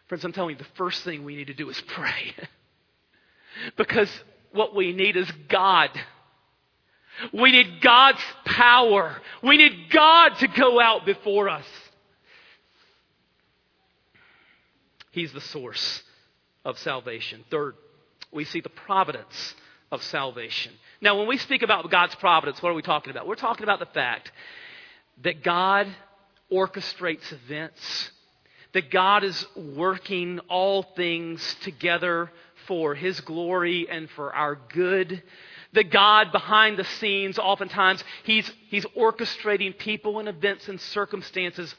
Friends, 0.08 0.24
I'm 0.24 0.32
telling 0.32 0.52
you, 0.52 0.58
the 0.58 0.70
first 0.76 1.04
thing 1.04 1.26
we 1.26 1.36
need 1.36 1.48
to 1.48 1.54
do 1.54 1.70
is 1.70 1.82
pray. 1.88 2.34
because 3.78 4.10
what 4.52 4.76
we 4.76 4.94
need 4.94 5.18
is 5.18 5.30
God. 5.50 5.90
We 7.34 7.52
need 7.52 7.82
God's 7.82 8.22
power. 8.46 9.18
We 9.44 9.58
need 9.58 9.90
God 9.90 10.30
to 10.40 10.48
go 10.48 10.80
out 10.80 11.06
before 11.06 11.50
us. 11.50 11.66
He's 15.12 15.34
the 15.34 15.42
source 15.42 16.04
of 16.64 16.78
salvation. 16.78 17.44
Third, 17.50 17.74
we 18.38 18.46
see 18.46 18.62
the 18.62 18.70
providence 18.70 19.56
of 19.92 20.02
salvation. 20.04 20.72
Now, 21.02 21.18
when 21.18 21.28
we 21.28 21.38
speak 21.38 21.62
about 21.62 21.90
God's 21.90 22.16
providence, 22.16 22.62
what 22.62 22.70
are 22.70 22.76
we 22.76 22.82
talking 22.82 23.12
about? 23.12 23.28
We're 23.28 23.36
talking 23.36 23.64
about 23.64 23.80
the 23.80 23.88
fact 23.88 24.32
that 25.24 25.44
God 25.44 25.88
orchestrates 26.52 27.32
events, 27.32 28.12
that 28.74 28.92
God 28.92 29.24
is 29.24 29.46
working 29.56 30.40
all 30.50 30.84
things 30.84 31.56
together 31.62 32.32
for 32.68 32.96
His 32.96 33.20
glory 33.22 33.90
and 33.90 34.10
for 34.12 34.34
our 34.34 34.56
good. 34.56 35.24
That 35.74 35.92
God, 35.92 36.32
behind 36.32 36.78
the 36.78 36.86
scenes, 36.86 37.38
oftentimes, 37.38 38.04
He's, 38.24 38.50
he's 38.70 38.86
orchestrating 38.98 39.78
people 39.78 40.20
and 40.20 40.28
events 40.28 40.68
and 40.70 40.80
circumstances 40.80 41.74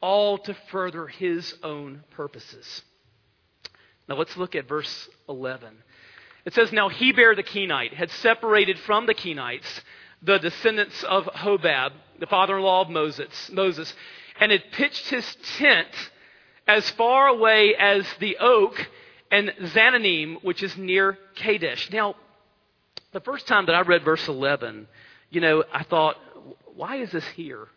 all 0.00 0.38
to 0.38 0.54
further 0.70 1.06
His 1.06 1.54
own 1.62 2.02
purposes. 2.10 2.82
Now 4.08 4.16
let's 4.16 4.36
look 4.36 4.54
at 4.54 4.68
verse 4.68 5.08
11. 5.28 5.74
It 6.44 6.54
says, 6.54 6.72
Now 6.72 6.88
Heber 6.88 7.34
the 7.34 7.42
Kenite 7.42 7.94
had 7.94 8.10
separated 8.10 8.78
from 8.80 9.06
the 9.06 9.14
Kenites 9.14 9.80
the 10.22 10.38
descendants 10.38 11.02
of 11.02 11.24
Hobab, 11.24 11.92
the 12.20 12.26
father 12.26 12.56
in 12.56 12.62
law 12.62 12.82
of 12.82 12.90
Moses, 12.90 13.50
Moses, 13.52 13.92
and 14.38 14.52
had 14.52 14.62
pitched 14.72 15.08
his 15.08 15.36
tent 15.56 15.88
as 16.66 16.88
far 16.90 17.28
away 17.28 17.74
as 17.74 18.06
the 18.20 18.38
oak 18.38 18.88
and 19.30 19.52
Zaanannim, 19.60 20.42
which 20.44 20.62
is 20.62 20.76
near 20.76 21.18
Kadesh. 21.34 21.90
Now, 21.90 22.14
the 23.12 23.20
first 23.20 23.48
time 23.48 23.66
that 23.66 23.74
I 23.74 23.80
read 23.80 24.04
verse 24.04 24.26
11, 24.28 24.86
you 25.30 25.40
know, 25.40 25.64
I 25.72 25.82
thought, 25.82 26.16
why 26.74 26.96
is 26.96 27.10
this 27.10 27.26
here? 27.28 27.68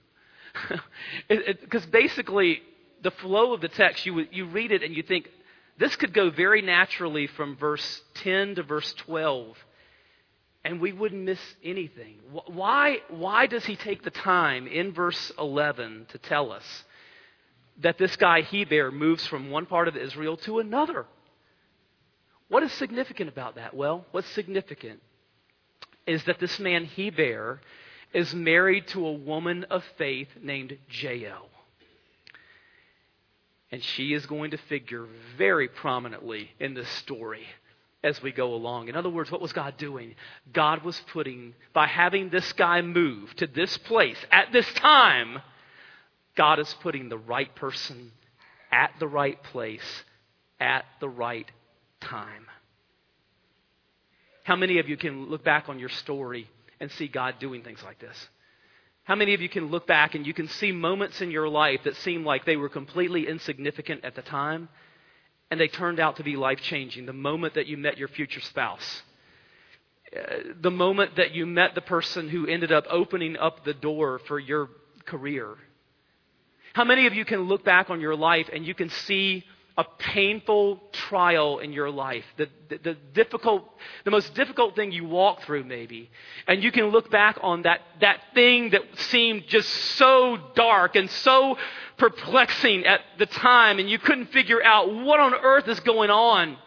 Because 1.28 1.86
basically, 1.88 2.62
the 3.02 3.12
flow 3.12 3.54
of 3.54 3.62
the 3.62 3.68
text, 3.68 4.06
you, 4.06 4.26
you 4.32 4.46
read 4.46 4.72
it 4.72 4.84
and 4.84 4.96
you 4.96 5.04
think, 5.04 5.30
this 5.78 5.96
could 5.96 6.14
go 6.14 6.30
very 6.30 6.62
naturally 6.62 7.28
from 7.28 7.58
verse 7.58 8.02
10 8.16 8.56
to 8.56 8.64
verse 8.64 8.94
12, 8.94 9.58
and 10.64 10.80
we 10.80 10.94
wouldn't 10.94 11.24
miss 11.24 11.40
anything. 11.64 12.18
Why, 12.48 13.00
why 13.10 13.48
does 13.48 13.66
he 13.66 13.76
take 13.76 14.04
the 14.04 14.10
time 14.10 14.68
in 14.68 14.94
verse 14.94 15.32
11 15.38 16.08
to 16.10 16.18
tell 16.18 16.52
us 16.52 16.84
that 17.82 17.98
this 17.98 18.16
guy 18.16 18.42
Heber 18.42 18.90
moves 18.92 19.28
from 19.28 19.50
one 19.50 19.66
part 19.66 19.88
of 19.90 19.98
Israel 19.98 20.38
to 20.38 20.60
another? 20.60 21.06
What 22.48 22.64
is 22.64 22.72
significant 22.74 23.30
about 23.30 23.56
that? 23.56 23.76
Well, 23.76 24.06
what's 24.12 24.30
significant 24.30 25.02
is 26.08 26.24
that 26.24 26.40
this 26.40 26.58
man 26.60 26.86
Heber 26.86 27.60
is 28.14 28.34
married 28.34 28.88
to 28.88 29.06
a 29.06 29.12
woman 29.12 29.66
of 29.66 29.84
faith 29.98 30.30
named 30.42 30.78
Jael 30.90 31.50
and 33.76 33.84
she 33.84 34.14
is 34.14 34.26
going 34.26 34.52
to 34.52 34.58
figure 34.70 35.06
very 35.38 35.68
prominently 35.68 36.50
in 36.62 36.76
this 36.76 36.88
story 36.88 37.46
as 38.06 38.24
we 38.24 38.32
go 38.32 38.54
along. 38.54 38.88
In 38.88 38.96
other 38.96 39.10
words, 39.10 39.30
what 39.30 39.42
was 39.42 39.52
God 39.52 39.76
doing? 39.76 40.16
God 40.54 40.86
was 40.86 40.98
putting, 41.12 41.54
by 41.74 41.86
having 41.86 42.30
this 42.30 42.54
guy 42.54 42.82
move 42.82 43.36
to 43.36 43.48
this 43.48 43.78
place 43.80 44.16
at 44.32 44.54
this 44.54 44.66
time, 44.76 45.42
God 46.38 46.58
is 46.60 46.74
putting 46.76 47.10
the 47.10 47.18
right 47.18 47.54
person 47.54 48.14
at 48.72 48.92
the 48.98 49.10
right 49.10 49.44
place 49.44 50.04
at 50.62 50.86
the 51.02 51.10
right 51.10 51.52
time. 52.00 52.48
How 54.46 54.56
many 54.56 54.80
of 54.80 54.88
you 54.88 54.96
can 54.96 55.26
look 55.26 55.44
back 55.44 55.68
on 55.68 55.80
your 55.80 55.90
story 55.90 56.50
and 56.80 56.90
see 56.94 57.10
God 57.10 57.40
doing 57.42 57.62
things 57.62 57.84
like 57.84 58.00
this? 58.00 58.30
How 59.06 59.14
many 59.16 59.36
of 59.36 59.42
you 59.42 59.50
can 59.50 59.68
look 59.68 59.86
back 59.86 60.16
and 60.16 60.26
you 60.26 60.34
can 60.34 60.48
see 60.48 60.72
moments 60.72 61.22
in 61.22 61.30
your 61.30 61.48
life 61.48 61.82
that 61.84 61.96
seem 61.98 62.26
like 62.26 62.44
they 62.44 62.58
were 62.58 62.70
completely 62.70 63.28
insignificant 63.28 64.04
at 64.04 64.16
the 64.16 64.24
time 64.24 64.68
and 65.52 65.60
they 65.60 65.68
turned 65.68 66.00
out 66.00 66.18
to 66.18 66.24
be 66.24 66.36
life 66.36 66.60
changing? 66.62 67.06
The 67.06 67.14
moment 67.14 67.54
that 67.54 67.68
you 67.68 67.78
met 67.78 68.00
your 68.00 68.08
future 68.08 68.42
spouse, 68.42 69.04
uh, 70.16 70.38
the 70.60 70.72
moment 70.72 71.18
that 71.18 71.36
you 71.36 71.46
met 71.46 71.76
the 71.76 71.82
person 71.82 72.30
who 72.30 72.48
ended 72.48 72.72
up 72.72 72.86
opening 72.90 73.38
up 73.38 73.64
the 73.64 73.76
door 73.76 74.20
for 74.28 74.40
your 74.40 74.70
career. 75.06 75.56
How 76.74 76.84
many 76.84 77.06
of 77.06 77.14
you 77.14 77.26
can 77.26 77.42
look 77.42 77.64
back 77.64 77.92
on 77.92 78.02
your 78.02 78.16
life 78.16 78.50
and 78.52 78.66
you 78.66 78.74
can 78.74 78.90
see 78.90 79.46
a 79.78 79.84
painful 80.00 80.82
trial 80.94 81.60
in 81.60 81.74
your 81.74 81.90
life, 81.90 82.24
the, 82.38 82.48
the, 82.70 82.78
the, 82.78 82.98
difficult, 83.14 83.70
the 84.06 84.12
most 84.12 84.34
difficult 84.34 84.74
thing 84.76 84.94
you 84.94 85.06
walk 85.06 85.42
through, 85.42 85.66
maybe, 85.66 86.10
and 86.48 86.64
you 86.64 86.72
can 86.72 86.86
look 86.86 87.12
back 87.12 87.38
on 87.42 87.64
that, 87.64 87.82
that 88.00 88.22
thing 88.34 88.70
that 88.70 88.82
seemed 88.96 89.46
just 89.48 89.70
so 89.70 90.38
dark 90.56 90.96
and 90.96 91.10
so 91.10 91.58
perplexing 91.98 92.86
at 92.86 93.02
the 93.20 93.26
time, 93.26 93.80
and 93.80 93.90
you 93.90 94.00
couldn't 94.00 94.28
figure 94.28 94.64
out 94.64 94.94
what 94.94 95.20
on 95.20 95.34
earth 95.34 95.68
is 95.68 95.80
going 95.82 96.10
on. 96.10 96.58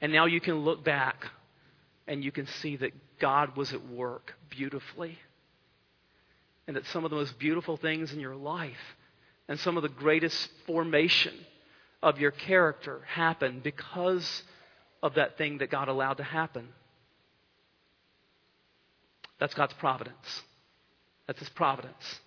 And 0.00 0.12
now 0.12 0.26
you 0.26 0.40
can 0.40 0.60
look 0.60 0.84
back 0.84 1.26
and 2.06 2.22
you 2.22 2.30
can 2.30 2.46
see 2.46 2.76
that 2.76 2.92
God 3.18 3.56
was 3.56 3.72
at 3.72 3.84
work 3.88 4.34
beautifully, 4.48 5.18
and 6.68 6.76
that 6.76 6.86
some 6.86 7.04
of 7.04 7.10
the 7.10 7.16
most 7.16 7.36
beautiful 7.38 7.76
things 7.76 8.12
in 8.12 8.20
your 8.20 8.36
life 8.36 8.96
and 9.48 9.58
some 9.58 9.76
of 9.76 9.82
the 9.82 9.88
greatest 9.88 10.50
formation 10.66 11.34
of 12.02 12.20
your 12.20 12.30
character 12.30 13.00
happen 13.06 13.60
because 13.62 14.42
of 15.02 15.14
that 15.14 15.38
thing 15.38 15.58
that 15.58 15.70
God 15.70 15.88
allowed 15.88 16.18
to 16.18 16.22
happen. 16.22 16.68
That's 19.40 19.54
God's 19.54 19.74
providence. 19.74 20.42
That's 21.26 21.38
His 21.38 21.48
providence. 21.50 22.20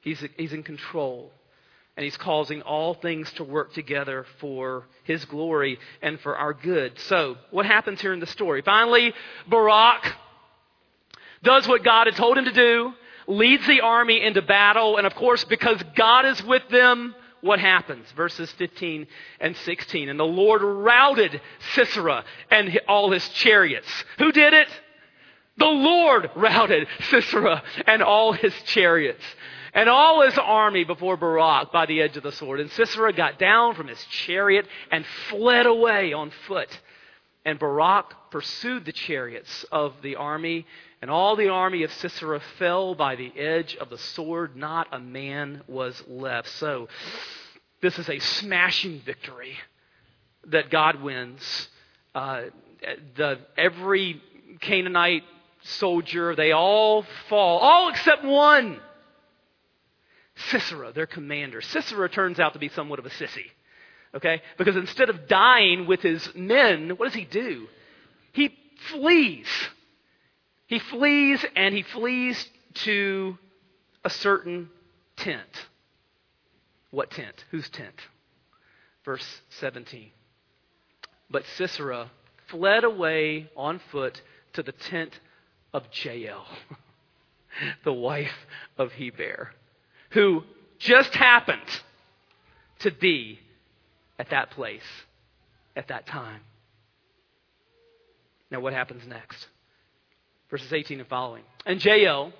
He's, 0.00 0.22
he's 0.36 0.52
in 0.52 0.62
control. 0.62 1.32
And 1.96 2.04
He's 2.04 2.16
causing 2.16 2.62
all 2.62 2.94
things 2.94 3.30
to 3.32 3.44
work 3.44 3.72
together 3.72 4.26
for 4.38 4.84
His 5.04 5.24
glory 5.24 5.78
and 6.02 6.20
for 6.20 6.36
our 6.36 6.52
good. 6.52 6.98
So, 6.98 7.36
what 7.50 7.66
happens 7.66 8.00
here 8.00 8.12
in 8.12 8.20
the 8.20 8.26
story? 8.26 8.62
Finally, 8.62 9.14
Barak 9.48 10.12
does 11.44 11.68
what 11.68 11.84
God 11.84 12.06
had 12.06 12.16
told 12.16 12.36
him 12.36 12.46
to 12.46 12.52
do 12.52 12.92
leads 13.26 13.66
the 13.66 13.80
army 13.80 14.22
into 14.22 14.42
battle. 14.42 14.96
And 14.96 15.06
of 15.06 15.14
course, 15.14 15.44
because 15.44 15.82
God 15.94 16.26
is 16.26 16.42
with 16.44 16.68
them, 16.68 17.14
what 17.40 17.60
happens? 17.60 18.10
Verses 18.12 18.50
15 18.52 19.06
and 19.40 19.56
16. 19.56 20.08
And 20.08 20.18
the 20.18 20.24
Lord 20.24 20.62
routed 20.62 21.40
Sisera 21.74 22.24
and 22.50 22.80
all 22.88 23.10
his 23.10 23.28
chariots. 23.30 23.88
Who 24.18 24.32
did 24.32 24.54
it? 24.54 24.68
The 25.58 25.66
Lord 25.66 26.30
routed 26.34 26.88
Sisera 27.10 27.62
and 27.86 28.02
all 28.02 28.32
his 28.32 28.54
chariots 28.64 29.22
and 29.74 29.88
all 29.88 30.22
his 30.22 30.38
army 30.38 30.84
before 30.84 31.16
Barak 31.16 31.72
by 31.72 31.84
the 31.86 32.00
edge 32.00 32.16
of 32.16 32.22
the 32.22 32.32
sword. 32.32 32.60
And 32.60 32.70
Sisera 32.70 33.12
got 33.12 33.38
down 33.38 33.74
from 33.74 33.88
his 33.88 34.02
chariot 34.06 34.66
and 34.90 35.04
fled 35.28 35.66
away 35.66 36.12
on 36.12 36.30
foot. 36.46 36.80
And 37.44 37.58
Barak 37.58 38.30
pursued 38.30 38.84
the 38.84 38.92
chariots 38.92 39.64
of 39.70 39.92
the 40.02 40.16
army 40.16 40.66
and 41.04 41.10
all 41.10 41.36
the 41.36 41.50
army 41.50 41.82
of 41.82 41.92
Sisera 41.92 42.40
fell 42.58 42.94
by 42.94 43.14
the 43.14 43.30
edge 43.38 43.76
of 43.76 43.90
the 43.90 43.98
sword. 43.98 44.56
Not 44.56 44.88
a 44.90 44.98
man 44.98 45.60
was 45.68 46.02
left. 46.08 46.48
So, 46.48 46.88
this 47.82 47.98
is 47.98 48.08
a 48.08 48.18
smashing 48.20 49.00
victory 49.00 49.54
that 50.46 50.70
God 50.70 51.02
wins. 51.02 51.68
Uh, 52.14 52.44
the, 53.16 53.38
every 53.58 54.22
Canaanite 54.62 55.24
soldier, 55.64 56.34
they 56.34 56.52
all 56.52 57.04
fall, 57.28 57.58
all 57.58 57.90
except 57.90 58.24
one. 58.24 58.80
Sisera, 60.36 60.94
their 60.94 61.06
commander. 61.06 61.60
Sisera 61.60 62.08
turns 62.08 62.40
out 62.40 62.54
to 62.54 62.58
be 62.58 62.70
somewhat 62.70 62.98
of 62.98 63.04
a 63.04 63.10
sissy. 63.10 63.50
Okay? 64.14 64.40
Because 64.56 64.76
instead 64.76 65.10
of 65.10 65.28
dying 65.28 65.86
with 65.86 66.00
his 66.00 66.26
men, 66.34 66.92
what 66.96 67.04
does 67.04 67.14
he 67.14 67.26
do? 67.26 67.66
He 68.32 68.56
flees. 68.88 69.48
He 70.66 70.78
flees 70.78 71.44
and 71.54 71.74
he 71.74 71.82
flees 71.82 72.48
to 72.74 73.38
a 74.04 74.10
certain 74.10 74.70
tent. 75.16 75.66
What 76.90 77.10
tent? 77.10 77.44
Whose 77.50 77.68
tent? 77.68 77.94
Verse 79.04 79.42
17. 79.60 80.10
But 81.30 81.44
Sisera 81.56 82.10
fled 82.48 82.84
away 82.84 83.50
on 83.56 83.80
foot 83.90 84.20
to 84.54 84.62
the 84.62 84.72
tent 84.72 85.18
of 85.72 85.84
Jael, 85.92 86.46
the 87.84 87.92
wife 87.92 88.46
of 88.78 88.92
Heber, 88.92 89.50
who 90.10 90.44
just 90.78 91.14
happened 91.14 91.60
to 92.80 92.90
be 92.90 93.40
at 94.18 94.30
that 94.30 94.50
place 94.50 94.82
at 95.76 95.88
that 95.88 96.06
time. 96.06 96.40
Now, 98.50 98.60
what 98.60 98.72
happens 98.72 99.06
next? 99.06 99.48
Verses 100.54 100.72
18 100.72 101.00
and 101.00 101.08
following. 101.08 101.42
And 101.66 101.84
Jael 101.84 102.32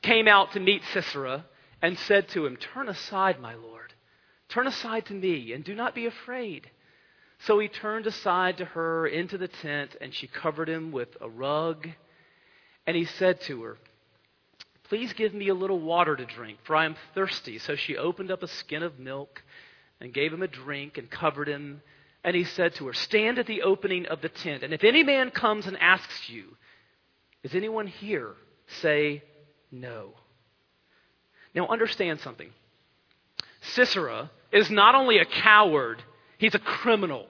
came 0.00 0.26
out 0.26 0.52
to 0.52 0.60
meet 0.60 0.82
Sisera 0.94 1.44
and 1.82 1.98
said 1.98 2.26
to 2.28 2.46
him, 2.46 2.56
Turn 2.56 2.88
aside, 2.88 3.38
my 3.38 3.52
lord. 3.52 3.92
Turn 4.48 4.66
aside 4.66 5.04
to 5.06 5.12
me, 5.12 5.52
and 5.52 5.62
do 5.62 5.74
not 5.74 5.94
be 5.94 6.06
afraid. 6.06 6.70
So 7.40 7.58
he 7.58 7.68
turned 7.68 8.06
aside 8.06 8.56
to 8.56 8.64
her 8.64 9.06
into 9.06 9.36
the 9.36 9.46
tent, 9.46 9.94
and 10.00 10.14
she 10.14 10.26
covered 10.26 10.70
him 10.70 10.90
with 10.90 11.10
a 11.20 11.28
rug. 11.28 11.86
And 12.86 12.96
he 12.96 13.04
said 13.04 13.42
to 13.42 13.62
her, 13.62 13.76
Please 14.84 15.12
give 15.12 15.34
me 15.34 15.48
a 15.48 15.54
little 15.54 15.80
water 15.80 16.16
to 16.16 16.24
drink, 16.24 16.60
for 16.64 16.74
I 16.74 16.86
am 16.86 16.96
thirsty. 17.14 17.58
So 17.58 17.76
she 17.76 17.94
opened 17.94 18.30
up 18.30 18.42
a 18.42 18.48
skin 18.48 18.82
of 18.82 18.98
milk 18.98 19.42
and 20.00 20.14
gave 20.14 20.32
him 20.32 20.40
a 20.40 20.48
drink 20.48 20.96
and 20.96 21.10
covered 21.10 21.48
him. 21.48 21.82
And 22.24 22.34
he 22.34 22.44
said 22.44 22.74
to 22.76 22.86
her, 22.86 22.94
Stand 22.94 23.38
at 23.38 23.46
the 23.46 23.60
opening 23.60 24.06
of 24.06 24.22
the 24.22 24.30
tent, 24.30 24.62
and 24.62 24.72
if 24.72 24.82
any 24.82 25.02
man 25.02 25.30
comes 25.30 25.66
and 25.66 25.76
asks 25.76 26.30
you, 26.30 26.56
is 27.42 27.54
anyone 27.54 27.86
here 27.86 28.34
say 28.80 29.22
no? 29.70 30.14
Now, 31.54 31.66
understand 31.68 32.20
something. 32.20 32.50
Sisera 33.62 34.30
is 34.52 34.70
not 34.70 34.94
only 34.94 35.18
a 35.18 35.24
coward, 35.24 36.02
he's 36.38 36.54
a 36.54 36.58
criminal. 36.58 37.26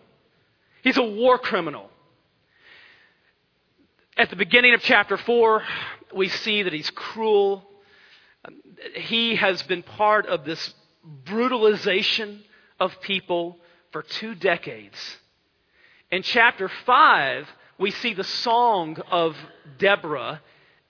He's 0.83 0.97
a 0.97 1.03
war 1.03 1.39
criminal. 1.39 1.91
At 4.17 4.31
the 4.31 4.37
beginning 4.37 4.75
of 4.75 4.83
chapter 4.83 5.17
4, 5.17 5.63
we 6.15 6.29
see 6.29 6.63
that 6.63 6.73
he's 6.73 6.91
cruel. 6.91 7.65
He 8.95 9.37
has 9.37 9.63
been 9.63 9.83
part 9.83 10.27
of 10.27 10.45
this 10.45 10.75
brutalization 11.05 12.43
of 12.79 13.01
people 13.01 13.59
for 13.93 14.03
two 14.03 14.35
decades. 14.35 15.19
In 16.11 16.23
chapter 16.23 16.69
5, 16.69 17.47
we 17.81 17.91
see 17.91 18.13
the 18.13 18.25
song 18.25 18.99
of 19.11 19.35
Deborah, 19.79 20.43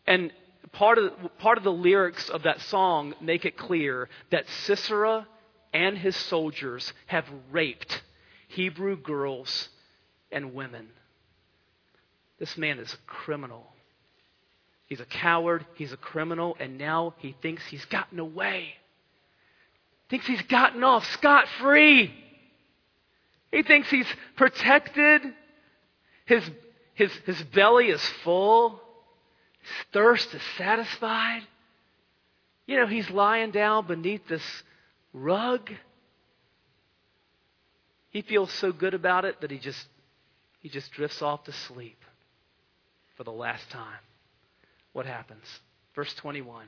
and 0.09 0.33
part 0.72 0.98
of, 0.98 1.12
part 1.38 1.57
of 1.57 1.62
the 1.62 1.72
lyrics 1.72 2.29
of 2.29 2.42
that 2.42 2.61
song 2.62 3.14
make 3.20 3.44
it 3.44 3.57
clear 3.57 4.09
that 4.31 4.44
Sisera 4.64 5.26
and 5.72 5.96
his 5.96 6.16
soldiers 6.16 6.92
have 7.07 7.24
raped 7.53 8.03
Hebrew 8.48 8.96
girls 8.96 9.68
and 10.33 10.53
women. 10.53 10.88
This 12.40 12.59
man 12.59 12.81
is 12.81 12.92
a 12.92 12.96
criminal. 13.07 13.64
He's 14.87 15.00
a 15.00 15.05
coward, 15.05 15.64
he's 15.76 15.92
a 15.92 15.96
criminal, 15.96 16.57
and 16.59 16.76
now 16.76 17.14
he 17.18 17.37
thinks 17.40 17.64
he's 17.66 17.85
gotten 17.85 18.18
away. 18.18 18.74
Thinks 20.09 20.26
he's 20.26 20.42
gotten 20.42 20.83
off 20.83 21.09
scot 21.12 21.46
free. 21.61 22.12
He 23.53 23.62
thinks 23.62 23.88
he's 23.88 24.09
protected. 24.35 25.22
His 26.26 26.42
his, 27.00 27.12
his 27.24 27.42
belly 27.44 27.86
is 27.86 28.02
full. 28.22 28.78
His 29.60 29.86
thirst 29.92 30.34
is 30.34 30.42
satisfied. 30.58 31.40
You 32.66 32.76
know, 32.76 32.86
he's 32.86 33.08
lying 33.08 33.52
down 33.52 33.86
beneath 33.86 34.28
this 34.28 34.42
rug. 35.14 35.70
He 38.10 38.20
feels 38.20 38.52
so 38.52 38.70
good 38.70 38.92
about 38.92 39.24
it 39.24 39.40
that 39.40 39.50
he 39.50 39.58
just 39.58 39.86
he 40.60 40.68
just 40.68 40.92
drifts 40.92 41.22
off 41.22 41.44
to 41.44 41.52
sleep 41.52 42.04
for 43.16 43.24
the 43.24 43.32
last 43.32 43.70
time. 43.70 44.00
What 44.92 45.06
happens? 45.06 45.44
Verse 45.94 46.12
21. 46.16 46.66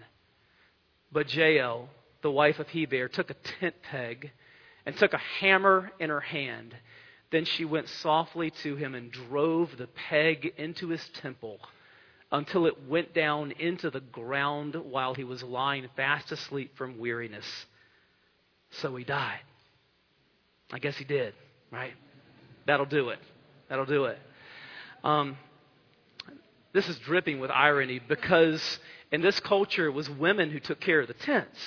But 1.13 1.35
Jael, 1.35 1.91
the 2.23 2.31
wife 2.31 2.59
of 2.59 2.69
Heber, 2.69 3.09
took 3.09 3.29
a 3.29 3.35
tent 3.61 3.75
peg 3.83 4.31
and 4.87 4.97
took 4.97 5.13
a 5.13 5.21
hammer 5.41 5.93
in 6.01 6.09
her 6.09 6.21
hand 6.21 6.75
then 7.33 7.45
she 7.47 7.65
went 7.65 7.89
softly 7.89 8.51
to 8.51 8.77
him 8.77 8.95
and 8.95 9.11
drove 9.11 9.77
the 9.77 9.89
peg 9.89 10.53
into 10.57 10.89
his 10.89 11.07
temple 11.21 11.59
until 12.31 12.67
it 12.67 12.87
went 12.89 13.13
down 13.13 13.53
into 13.53 13.91
the 13.91 14.01
ground 14.01 14.75
while 14.75 15.15
he 15.15 15.25
was 15.25 15.43
lying 15.43 15.89
fast 15.97 16.31
asleep 16.31 16.77
from 16.77 16.99
weariness. 16.99 17.67
So 18.71 18.95
he 18.97 19.05
died. 19.05 19.41
I 20.71 20.79
guess 20.79 20.97
he 20.97 21.05
did, 21.05 21.35
right? 21.71 21.93
That'll 22.67 22.87
do 22.87 23.09
it. 23.09 23.19
That'll 23.69 23.87
do 23.87 24.05
it. 24.05 24.19
Um, 25.03 25.37
this 26.73 26.89
is 26.89 26.99
dripping 27.01 27.41
with 27.41 27.51
irony 27.51 27.99
because 27.99 28.79
in 29.11 29.21
this 29.21 29.41
culture, 29.41 29.87
it 29.87 29.93
was 29.93 30.09
women 30.09 30.51
who 30.51 30.61
took 30.61 30.81
care 30.81 31.01
of 31.01 31.09
the 31.09 31.15
tents. 31.15 31.59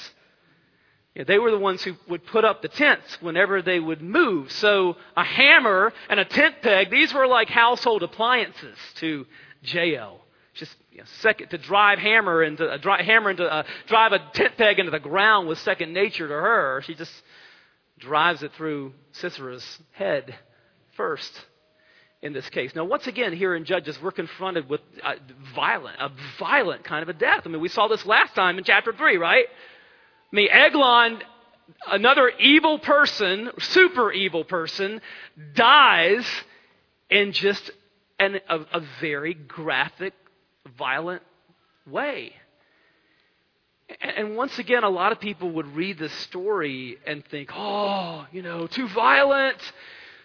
Know, 1.15 1.23
they 1.23 1.39
were 1.39 1.51
the 1.51 1.58
ones 1.58 1.82
who 1.84 1.95
would 2.10 2.25
put 2.25 2.43
up 2.43 2.62
the 2.62 2.67
tents 2.67 3.21
whenever 3.21 3.62
they 3.62 3.80
would 3.80 4.01
move. 4.01 4.51
So 4.51 4.97
a 5.15 5.23
hammer 5.23 5.93
and 6.10 6.19
a 6.19 6.25
tent 6.25 6.56
peg, 6.62 6.89
these 6.89 7.13
were 7.13 7.28
like 7.28 7.49
household 7.49 8.04
appliances 8.04 8.78
to 8.95 9.25
Jael. 9.62 10.19
Just 10.54 10.75
you 10.91 10.99
know, 10.99 11.06
second 11.21 11.49
to 11.49 11.58
drive 11.58 11.99
hammer 11.99 12.43
into 12.43 12.65
a 12.65 13.04
hammer 13.04 13.30
into 13.30 13.45
a, 13.45 13.65
drive 13.88 14.13
a 14.13 14.19
tent 14.34 14.58
peg 14.58 14.80
into 14.80 14.91
the 14.91 14.99
ground 14.99 15.47
was 15.47 15.60
second 15.60 15.93
nature 15.93 16.28
to 16.28 16.34
her. 16.34 16.82
She 16.86 16.95
just 16.95 17.13
drives 17.99 18.43
it 18.43 18.51
through 18.54 18.93
Sisera's 19.13 19.80
head 19.91 20.36
first 20.95 21.45
in 22.21 22.34
this 22.34 22.49
case. 22.49 22.73
Now, 22.75 22.86
once 22.86 23.08
again, 23.08 23.34
here 23.34 23.56
in 23.56 23.65
Judges, 23.65 24.01
we're 24.01 24.12
confronted 24.12 24.69
with 24.69 24.82
a 25.04 25.15
violent, 25.54 25.97
a 25.99 26.12
violent 26.39 26.84
kind 26.84 27.04
of 27.04 27.10
a 27.10 27.13
death. 27.13 27.41
I 27.45 27.49
mean, 27.49 27.62
we 27.62 27.69
saw 27.69 27.88
this 27.88 28.06
last 28.06 28.34
time 28.34 28.58
in 28.58 28.63
chapter 28.63 28.93
3, 28.93 29.17
right? 29.17 29.45
I 30.36 30.38
mean, 30.38 30.50
Eglon, 30.52 31.19
another 31.88 32.28
evil 32.28 32.78
person, 32.78 33.52
super 33.58 34.12
evil 34.12 34.43
person, 34.43 35.00
dies 35.54 36.28
in 37.10 37.32
just 37.32 37.71
an, 38.19 38.41
a, 38.50 38.60
a 38.74 38.82
very 39.00 39.34
graphic, 39.34 40.13
violent 40.78 41.21
way. 41.88 42.34
And 44.02 44.36
once 44.36 44.60
again, 44.60 44.84
a 44.84 44.89
lot 44.89 45.13
of 45.13 45.21
people 45.21 45.52
would 45.52 45.74
read 45.74 45.98
this 45.98 46.12
story 46.12 46.98
and 47.08 47.26
think, 47.28 47.52
oh, 47.56 48.28
you 48.34 48.41
know, 48.41 48.67
too 48.67 48.89
violent, 48.89 49.60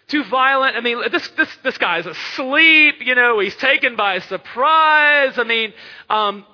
too 0.09 0.25
violent. 0.25 0.75
I 0.75 0.81
mean, 0.81 1.01
this, 1.09 1.25
this, 1.37 1.57
this 1.63 1.77
guy's 1.77 2.05
asleep, 2.05 2.95
you 2.99 3.15
know, 3.15 3.39
he's 3.39 3.55
taken 3.55 3.95
by 3.95 4.19
surprise. 4.19 5.39
I 5.39 5.45
mean, 5.45 5.71
um, 6.09 6.45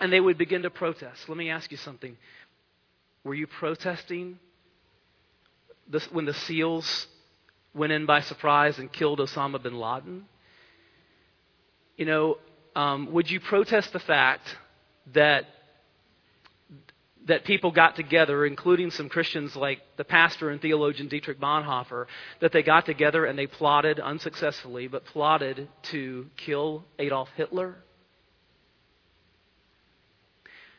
and 0.00 0.10
they 0.10 0.20
would 0.20 0.38
begin 0.38 0.62
to 0.62 0.70
protest. 0.70 1.28
Let 1.28 1.36
me 1.36 1.50
ask 1.50 1.70
you 1.70 1.76
something. 1.76 2.16
Were 3.26 3.34
you 3.34 3.48
protesting 3.48 4.38
this, 5.88 6.06
when 6.12 6.26
the 6.26 6.32
SEALs 6.32 7.08
went 7.74 7.90
in 7.90 8.06
by 8.06 8.20
surprise 8.20 8.78
and 8.78 8.92
killed 8.92 9.18
Osama 9.18 9.60
bin 9.60 9.76
Laden? 9.76 10.26
You 11.96 12.06
know, 12.06 12.38
um, 12.76 13.10
would 13.10 13.28
you 13.28 13.40
protest 13.40 13.92
the 13.92 13.98
fact 13.98 14.56
that 15.12 15.44
that 17.26 17.44
people 17.44 17.72
got 17.72 17.96
together, 17.96 18.46
including 18.46 18.92
some 18.92 19.08
Christians 19.08 19.56
like 19.56 19.80
the 19.96 20.04
pastor 20.04 20.50
and 20.50 20.62
theologian 20.62 21.08
Dietrich 21.08 21.40
Bonhoeffer, 21.40 22.06
that 22.38 22.52
they 22.52 22.62
got 22.62 22.86
together 22.86 23.24
and 23.24 23.36
they 23.36 23.48
plotted 23.48 23.98
unsuccessfully, 23.98 24.86
but 24.86 25.04
plotted 25.04 25.68
to 25.90 26.26
kill 26.36 26.84
Adolf 27.00 27.28
Hitler? 27.34 27.74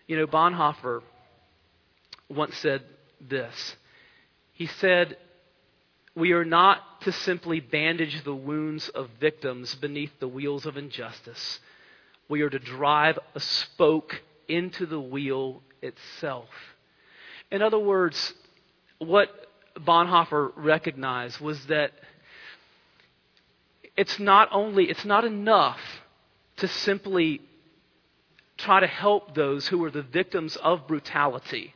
You 0.07 0.15
know, 0.15 0.27
Bonhoeffer 0.27 1.01
once 2.29 2.57
said 2.57 2.83
this. 3.21 3.75
He 4.53 4.67
said, 4.67 5.17
We 6.15 6.31
are 6.31 6.45
not 6.45 7.01
to 7.01 7.11
simply 7.11 7.59
bandage 7.59 8.23
the 8.23 8.35
wounds 8.35 8.89
of 8.89 9.09
victims 9.19 9.75
beneath 9.75 10.19
the 10.19 10.27
wheels 10.27 10.65
of 10.65 10.77
injustice. 10.77 11.59
We 12.29 12.41
are 12.41 12.49
to 12.49 12.59
drive 12.59 13.17
a 13.35 13.39
spoke 13.39 14.21
into 14.47 14.85
the 14.85 14.99
wheel 14.99 15.61
itself. 15.81 16.49
In 17.51 17.61
other 17.61 17.79
words, 17.79 18.33
what 18.99 19.29
Bonhoeffer 19.77 20.51
recognized 20.55 21.39
was 21.39 21.67
that 21.67 21.91
it's 23.95 24.19
not 24.19 24.49
only, 24.51 24.89
it's 24.89 25.05
not 25.05 25.23
enough 25.23 25.79
to 26.57 26.67
simply 26.67 27.41
try 28.57 28.79
to 28.79 28.87
help 28.87 29.35
those 29.35 29.67
who 29.67 29.83
are 29.83 29.91
the 29.91 30.01
victims 30.01 30.55
of 30.57 30.87
brutality 30.87 31.73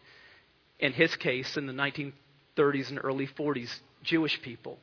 in 0.82 0.94
his 0.94 1.16
case, 1.16 1.56
in 1.56 1.68
the 1.68 1.74
1930s 1.74 2.90
and 2.90 3.00
early 3.04 3.28
40s, 3.28 3.74
Jewish 4.04 4.42
people. 4.42 4.80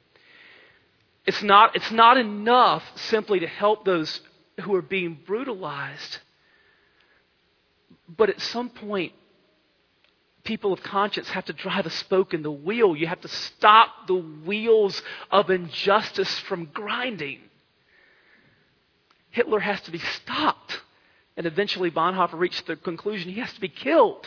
It's 1.27 1.43
not, 1.43 1.77
it's 1.77 1.91
not 1.91 2.17
enough 2.17 2.83
simply 2.95 3.41
to 3.41 3.47
help 3.47 3.85
those 3.85 4.21
who 4.63 4.75
are 4.75 4.83
being 4.83 5.19
brutalized. 5.27 6.19
But 8.09 8.31
at 8.31 8.41
some 8.41 8.71
point, 8.71 9.13
people 10.45 10.73
of 10.73 10.83
conscience 10.83 11.29
have 11.31 11.45
to 11.47 11.53
drive 11.53 11.85
a 11.85 11.91
spoke 11.91 12.33
in 12.33 12.43
the 12.43 12.51
wheel. 12.51 12.97
You 12.97 13.07
have 13.09 13.21
to 13.21 13.29
stop 13.29 14.07
the 14.07 14.15
wheels 14.15 15.03
of 15.31 15.51
injustice 15.51 16.39
from 16.41 16.67
grinding. 16.73 17.41
Hitler 19.31 19.61
has 19.61 19.81
to 19.83 19.91
be 19.91 19.99
stopped. 19.99 20.81
And 21.37 21.47
eventually, 21.47 21.91
Bonhoeffer 21.91 22.39
reached 22.39 22.67
the 22.67 22.77
conclusion 22.77 23.31
he 23.31 23.41
has 23.41 23.53
to 23.53 23.61
be 23.61 23.69
killed. 23.69 24.27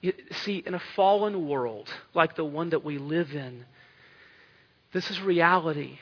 You 0.00 0.14
see, 0.44 0.62
in 0.64 0.74
a 0.74 0.82
fallen 0.96 1.46
world 1.48 1.88
like 2.14 2.34
the 2.34 2.44
one 2.44 2.70
that 2.70 2.84
we 2.84 2.98
live 2.98 3.32
in, 3.32 3.64
this 4.92 5.10
is 5.10 5.20
reality. 5.20 5.98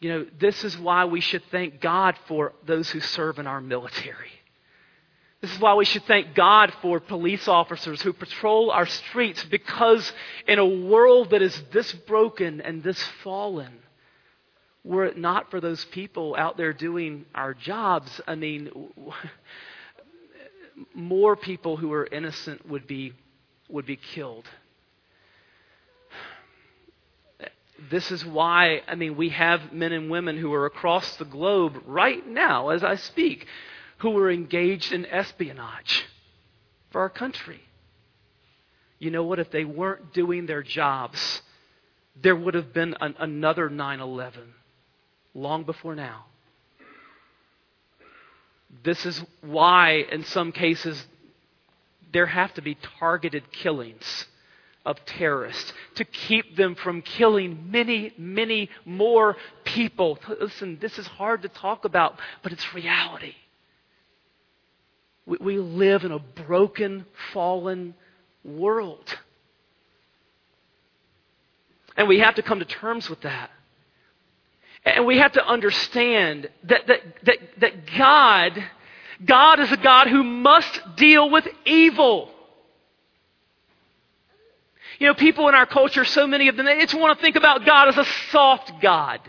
You 0.00 0.10
know, 0.10 0.26
this 0.38 0.64
is 0.64 0.78
why 0.78 1.04
we 1.04 1.20
should 1.20 1.42
thank 1.50 1.80
God 1.80 2.16
for 2.26 2.52
those 2.64 2.88
who 2.90 3.00
serve 3.00 3.38
in 3.38 3.46
our 3.46 3.60
military. 3.60 4.30
This 5.40 5.52
is 5.52 5.58
why 5.58 5.74
we 5.74 5.86
should 5.86 6.04
thank 6.04 6.34
God 6.34 6.72
for 6.82 7.00
police 7.00 7.48
officers 7.48 8.02
who 8.02 8.12
patrol 8.12 8.70
our 8.70 8.86
streets 8.86 9.42
because 9.44 10.12
in 10.46 10.58
a 10.58 10.66
world 10.66 11.30
that 11.30 11.40
is 11.40 11.62
this 11.72 11.92
broken 11.92 12.60
and 12.60 12.82
this 12.82 13.02
fallen, 13.24 13.72
were 14.84 15.06
it 15.06 15.16
not 15.16 15.50
for 15.50 15.60
those 15.60 15.84
people 15.86 16.36
out 16.36 16.56
there 16.56 16.74
doing 16.74 17.24
our 17.34 17.54
jobs, 17.54 18.20
I 18.26 18.34
mean, 18.34 18.70
more 20.94 21.36
people 21.36 21.76
who 21.76 21.92
are 21.92 22.06
innocent 22.06 22.68
would 22.68 22.86
be, 22.86 23.12
would 23.68 23.86
be 23.86 23.96
killed. 23.96 24.46
This 27.90 28.10
is 28.10 28.24
why, 28.24 28.82
I 28.86 28.94
mean, 28.94 29.16
we 29.16 29.30
have 29.30 29.72
men 29.72 29.92
and 29.92 30.10
women 30.10 30.36
who 30.36 30.52
are 30.52 30.66
across 30.66 31.16
the 31.16 31.24
globe 31.24 31.82
right 31.86 32.26
now, 32.26 32.68
as 32.68 32.84
I 32.84 32.96
speak, 32.96 33.46
who 33.98 34.16
are 34.18 34.30
engaged 34.30 34.92
in 34.92 35.06
espionage 35.06 36.04
for 36.90 37.00
our 37.00 37.08
country. 37.08 37.60
You 38.98 39.10
know 39.10 39.24
what? 39.24 39.38
If 39.38 39.50
they 39.50 39.64
weren't 39.64 40.12
doing 40.12 40.44
their 40.44 40.62
jobs, 40.62 41.40
there 42.20 42.36
would 42.36 42.54
have 42.54 42.72
been 42.72 42.94
an, 43.00 43.14
another 43.18 43.70
9 43.70 44.00
11 44.00 44.54
long 45.34 45.64
before 45.64 45.94
now. 45.94 46.26
This 48.82 49.04
is 49.04 49.22
why, 49.42 50.04
in 50.10 50.24
some 50.24 50.52
cases, 50.52 51.04
there 52.12 52.26
have 52.26 52.54
to 52.54 52.62
be 52.62 52.76
targeted 52.98 53.50
killings 53.52 54.26
of 54.86 55.04
terrorists 55.04 55.72
to 55.96 56.04
keep 56.04 56.56
them 56.56 56.74
from 56.74 57.02
killing 57.02 57.70
many, 57.70 58.14
many 58.16 58.70
more 58.84 59.36
people. 59.64 60.18
Listen, 60.40 60.78
this 60.80 60.98
is 60.98 61.06
hard 61.06 61.42
to 61.42 61.48
talk 61.48 61.84
about, 61.84 62.18
but 62.42 62.52
it's 62.52 62.74
reality. 62.74 63.34
We, 65.26 65.36
we 65.40 65.58
live 65.58 66.04
in 66.04 66.12
a 66.12 66.18
broken, 66.18 67.04
fallen 67.32 67.94
world. 68.42 69.18
And 71.96 72.08
we 72.08 72.20
have 72.20 72.36
to 72.36 72.42
come 72.42 72.60
to 72.60 72.64
terms 72.64 73.10
with 73.10 73.20
that. 73.22 73.50
And 74.84 75.06
we 75.06 75.18
have 75.18 75.32
to 75.32 75.46
understand 75.46 76.48
that, 76.64 76.86
that, 76.86 77.00
that, 77.24 77.36
that 77.58 77.72
God, 77.96 78.64
God 79.24 79.60
is 79.60 79.70
a 79.70 79.76
God 79.76 80.08
who 80.08 80.22
must 80.22 80.80
deal 80.96 81.30
with 81.30 81.46
evil. 81.66 82.30
You 84.98 85.06
know, 85.06 85.14
people 85.14 85.48
in 85.48 85.54
our 85.54 85.66
culture, 85.66 86.04
so 86.04 86.26
many 86.26 86.48
of 86.48 86.56
them, 86.56 86.66
they 86.66 86.80
just 86.80 86.94
want 86.94 87.18
to 87.18 87.22
think 87.22 87.36
about 87.36 87.64
God 87.64 87.88
as 87.88 87.98
a 87.98 88.04
soft 88.30 88.80
God. 88.80 89.20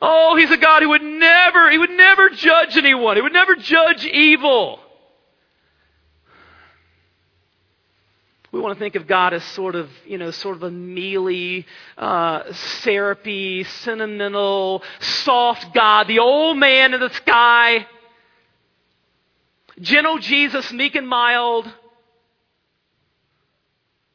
Oh, 0.00 0.36
he's 0.36 0.50
a 0.50 0.56
God 0.56 0.82
who 0.82 0.90
would 0.90 1.02
never, 1.02 1.70
he 1.70 1.78
would 1.78 1.90
never 1.90 2.30
judge 2.30 2.76
anyone. 2.76 3.16
He 3.16 3.22
would 3.22 3.32
never 3.32 3.56
judge 3.56 4.04
evil. 4.06 4.80
We 8.50 8.60
want 8.60 8.78
to 8.78 8.80
think 8.82 8.94
of 8.94 9.06
God 9.06 9.34
as 9.34 9.44
sort 9.44 9.74
of, 9.74 9.90
you 10.06 10.16
know, 10.16 10.30
sort 10.30 10.56
of 10.56 10.62
a 10.62 10.70
mealy, 10.70 11.66
uh, 11.98 12.50
syrupy, 12.52 13.64
sentimental, 13.64 14.82
soft 15.00 15.74
God, 15.74 16.08
the 16.08 16.20
old 16.20 16.56
man 16.56 16.94
in 16.94 17.00
the 17.00 17.10
sky, 17.10 17.86
gentle 19.80 20.18
Jesus, 20.18 20.72
meek 20.72 20.94
and 20.94 21.06
mild. 21.06 21.66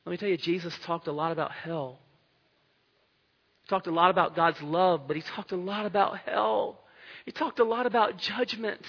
Let 0.05 0.11
me 0.11 0.17
tell 0.17 0.29
you, 0.29 0.38
Jesus 0.38 0.77
talked 0.84 1.07
a 1.07 1.13
lot 1.13 1.31
about 1.31 1.51
hell. 1.51 1.99
He 3.61 3.69
talked 3.69 3.88
a 3.88 3.91
lot 3.91 4.09
about 4.09 4.36
God's 4.36 4.61
love, 4.63 5.07
but 5.07 5.15
he 5.15 5.21
talked 5.21 5.51
a 5.51 5.57
lot 5.57 5.86
about 5.86 6.17
hell. 6.19 6.79
He 7.25 7.31
talked 7.31 7.59
a 7.59 7.63
lot 7.63 7.86
about 7.86 8.17
judgment. 8.17 8.81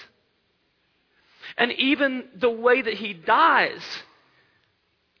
And 1.55 1.71
even 1.73 2.25
the 2.35 2.49
way 2.49 2.81
that 2.81 2.95
he 2.95 3.13
dies 3.13 3.83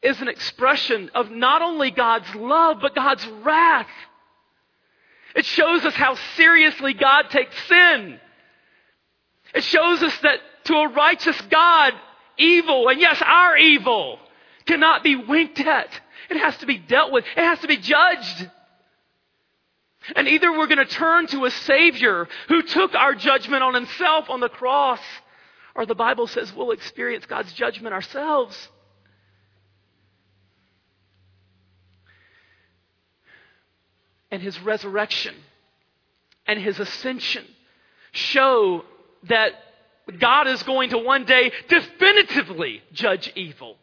is 0.01 0.21
an 0.21 0.27
expression 0.27 1.09
of 1.15 1.31
not 1.31 1.61
only 1.61 1.91
God's 1.91 2.33
love, 2.35 2.77
but 2.81 2.95
God's 2.95 3.25
wrath. 3.43 3.87
It 5.35 5.45
shows 5.45 5.83
us 5.83 5.93
how 5.93 6.15
seriously 6.35 6.93
God 6.93 7.29
takes 7.29 7.55
sin. 7.67 8.19
It 9.53 9.63
shows 9.63 10.01
us 10.03 10.17
that 10.19 10.39
to 10.65 10.75
a 10.75 10.89
righteous 10.89 11.39
God, 11.49 11.93
evil, 12.37 12.87
and 12.89 12.99
yes, 12.99 13.21
our 13.25 13.57
evil, 13.57 14.19
cannot 14.65 15.03
be 15.03 15.15
winked 15.15 15.59
at. 15.59 15.89
It 16.29 16.37
has 16.37 16.57
to 16.57 16.65
be 16.65 16.77
dealt 16.77 17.11
with. 17.11 17.25
It 17.35 17.43
has 17.43 17.59
to 17.59 17.67
be 17.67 17.77
judged. 17.77 18.49
And 20.15 20.27
either 20.27 20.51
we're 20.51 20.67
going 20.67 20.77
to 20.77 20.85
turn 20.85 21.27
to 21.27 21.45
a 21.45 21.51
Savior 21.51 22.27
who 22.47 22.61
took 22.61 22.93
our 22.95 23.15
judgment 23.15 23.63
on 23.63 23.73
Himself 23.73 24.29
on 24.29 24.39
the 24.39 24.49
cross, 24.49 24.99
or 25.75 25.85
the 25.85 25.95
Bible 25.95 26.27
says 26.27 26.53
we'll 26.53 26.71
experience 26.71 27.25
God's 27.25 27.51
judgment 27.53 27.93
ourselves. 27.93 28.69
And 34.35 34.43
His 34.43 34.59
resurrection 34.59 35.33
and 36.45 36.59
His 36.59 36.77
ascension 36.77 37.45
show 38.11 38.83
that 39.29 39.53
God 40.19 40.47
is 40.47 40.61
going 40.63 40.89
to 40.89 40.97
one 40.97 41.23
day 41.23 41.53
definitively 41.69 42.81
judge 42.91 43.31
evil. 43.35 43.77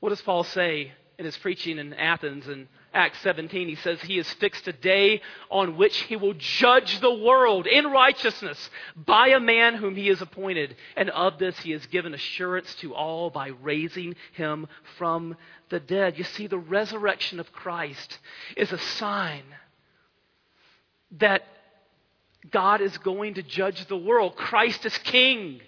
What 0.00 0.10
does 0.10 0.20
Paul 0.20 0.44
say 0.44 0.92
in 1.18 1.24
his 1.24 1.36
preaching 1.36 1.78
in 1.78 1.94
Athens 1.94 2.46
in 2.46 2.68
Acts 2.92 3.18
17? 3.20 3.68
He 3.68 3.74
says 3.76 4.00
he 4.00 4.18
has 4.18 4.30
fixed 4.34 4.68
a 4.68 4.72
day 4.72 5.22
on 5.50 5.76
which 5.76 5.96
he 6.02 6.16
will 6.16 6.34
judge 6.34 7.00
the 7.00 7.14
world 7.14 7.66
in 7.66 7.86
righteousness 7.86 8.70
by 8.96 9.28
a 9.28 9.40
man 9.40 9.74
whom 9.74 9.96
he 9.96 10.08
has 10.08 10.20
appointed. 10.20 10.76
And 10.96 11.10
of 11.10 11.38
this 11.38 11.58
he 11.60 11.72
has 11.72 11.86
given 11.86 12.14
assurance 12.14 12.74
to 12.76 12.94
all 12.94 13.30
by 13.30 13.48
raising 13.62 14.16
him 14.32 14.66
from 14.98 15.36
the 15.70 15.80
dead. 15.80 16.18
You 16.18 16.24
see, 16.24 16.46
the 16.46 16.58
resurrection 16.58 17.40
of 17.40 17.52
Christ 17.52 18.18
is 18.56 18.72
a 18.72 18.78
sign 18.78 19.42
that 21.18 21.42
God 22.50 22.80
is 22.80 22.96
going 22.98 23.34
to 23.34 23.42
judge 23.42 23.86
the 23.86 23.96
world. 23.96 24.36
Christ 24.36 24.84
is 24.86 24.96
king, 24.98 25.60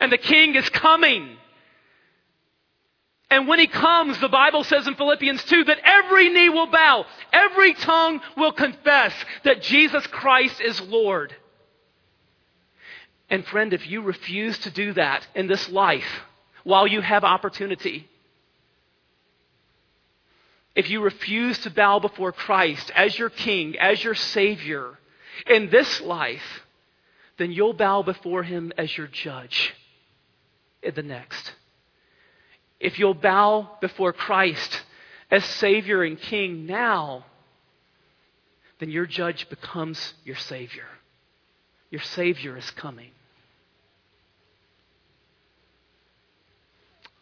and 0.00 0.10
the 0.10 0.18
king 0.18 0.54
is 0.54 0.68
coming. 0.70 1.36
And 3.30 3.48
when 3.48 3.58
he 3.58 3.66
comes, 3.66 4.18
the 4.20 4.28
Bible 4.28 4.62
says 4.62 4.86
in 4.86 4.94
Philippians 4.94 5.42
2 5.44 5.64
that 5.64 5.80
every 5.82 6.28
knee 6.28 6.48
will 6.48 6.68
bow, 6.68 7.06
every 7.32 7.74
tongue 7.74 8.20
will 8.36 8.52
confess 8.52 9.12
that 9.44 9.62
Jesus 9.62 10.06
Christ 10.06 10.60
is 10.60 10.80
Lord. 10.80 11.34
And 13.28 13.44
friend, 13.44 13.72
if 13.72 13.88
you 13.88 14.02
refuse 14.02 14.56
to 14.60 14.70
do 14.70 14.92
that 14.92 15.26
in 15.34 15.48
this 15.48 15.68
life 15.68 16.22
while 16.62 16.86
you 16.86 17.00
have 17.00 17.24
opportunity, 17.24 18.08
if 20.76 20.88
you 20.90 21.00
refuse 21.00 21.58
to 21.60 21.70
bow 21.70 21.98
before 21.98 22.30
Christ 22.30 22.92
as 22.94 23.18
your 23.18 23.30
King, 23.30 23.76
as 23.78 24.04
your 24.04 24.14
Savior, 24.14 24.98
in 25.46 25.68
this 25.70 26.00
life, 26.00 26.62
then 27.38 27.50
you'll 27.50 27.72
bow 27.72 28.02
before 28.02 28.42
him 28.42 28.72
as 28.78 28.96
your 28.96 29.08
judge 29.08 29.74
in 30.82 30.94
the 30.94 31.02
next. 31.02 31.52
If 32.78 32.98
you'll 32.98 33.14
bow 33.14 33.70
before 33.80 34.12
Christ 34.12 34.82
as 35.30 35.44
Savior 35.44 36.02
and 36.02 36.20
King 36.20 36.66
now, 36.66 37.24
then 38.78 38.90
your 38.90 39.06
judge 39.06 39.48
becomes 39.48 40.14
your 40.24 40.36
Savior. 40.36 40.84
Your 41.90 42.02
Savior 42.02 42.56
is 42.56 42.70
coming. 42.72 43.10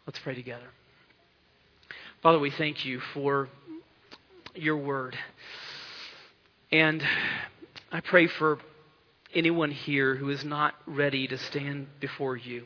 Let's 0.05 0.19
pray 0.19 0.35
together. 0.35 0.67
Father, 2.21 2.39
we 2.39 2.51
thank 2.51 2.85
you 2.85 2.99
for 3.13 3.47
your 4.53 4.77
word. 4.77 5.17
And 6.71 7.03
I 7.91 8.01
pray 8.01 8.27
for 8.27 8.59
anyone 9.33 9.71
here 9.71 10.15
who 10.15 10.29
is 10.29 10.43
not 10.43 10.75
ready 10.85 11.27
to 11.27 11.37
stand 11.37 11.87
before 11.99 12.35
you. 12.35 12.65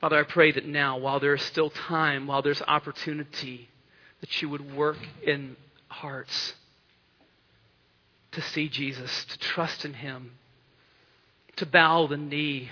Father, 0.00 0.18
I 0.18 0.24
pray 0.24 0.52
that 0.52 0.66
now, 0.66 0.98
while 0.98 1.20
there 1.20 1.34
is 1.34 1.42
still 1.42 1.70
time, 1.70 2.26
while 2.26 2.42
there's 2.42 2.62
opportunity, 2.62 3.68
that 4.20 4.42
you 4.42 4.48
would 4.48 4.74
work 4.74 4.98
in 5.22 5.56
hearts 5.88 6.54
to 8.32 8.42
see 8.42 8.68
Jesus, 8.68 9.24
to 9.24 9.38
trust 9.38 9.84
in 9.84 9.94
him, 9.94 10.32
to 11.56 11.64
bow 11.64 12.06
the 12.06 12.18
knee 12.18 12.70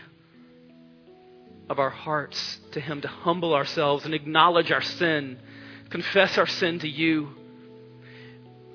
of 1.71 1.79
our 1.79 1.91
hearts 1.91 2.61
to 2.73 2.81
him, 2.81 3.01
to 3.01 3.09
humble 3.09 3.55
ourselves 3.55 4.05
and 4.05 4.13
acknowledge 4.13 4.71
our 4.71 4.83
sin, 4.83 5.39
confess 5.89 6.37
our 6.37 6.47
sin 6.47 6.79
to 6.81 6.89
you 6.89 7.31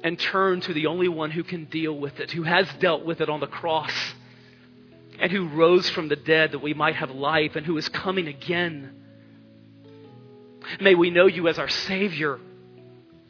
and 0.04 0.18
turn 0.18 0.62
to 0.62 0.74
the 0.74 0.88
only 0.88 1.08
one 1.08 1.30
who 1.30 1.44
can 1.44 1.66
deal 1.66 1.94
with 1.94 2.20
it, 2.20 2.32
who 2.32 2.44
has 2.44 2.68
dealt 2.80 3.06
with 3.06 3.22
it 3.22 3.30
on 3.30 3.40
the 3.40 3.48
cross, 3.48 3.92
and 5.20 5.32
who 5.32 5.48
rose 5.50 5.90
from 5.90 6.08
the 6.08 6.16
dead 6.16 6.54
that 6.54 6.60
we 6.60 6.74
might 6.74 6.96
have 6.96 7.12
life, 7.12 7.56
and 7.56 7.66
who 7.66 7.78
is 7.78 7.90
coming 7.90 8.28
again. 8.28 8.96
May 10.80 10.96
we 10.96 11.10
know 11.10 11.26
you 11.26 11.48
as 11.48 11.60
our 11.60 11.70
Savior 11.70 12.40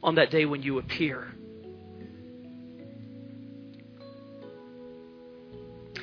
on 0.04 0.16
that 0.16 0.30
day 0.30 0.46
when 0.46 0.62
you 0.62 0.78
appear. 0.80 1.28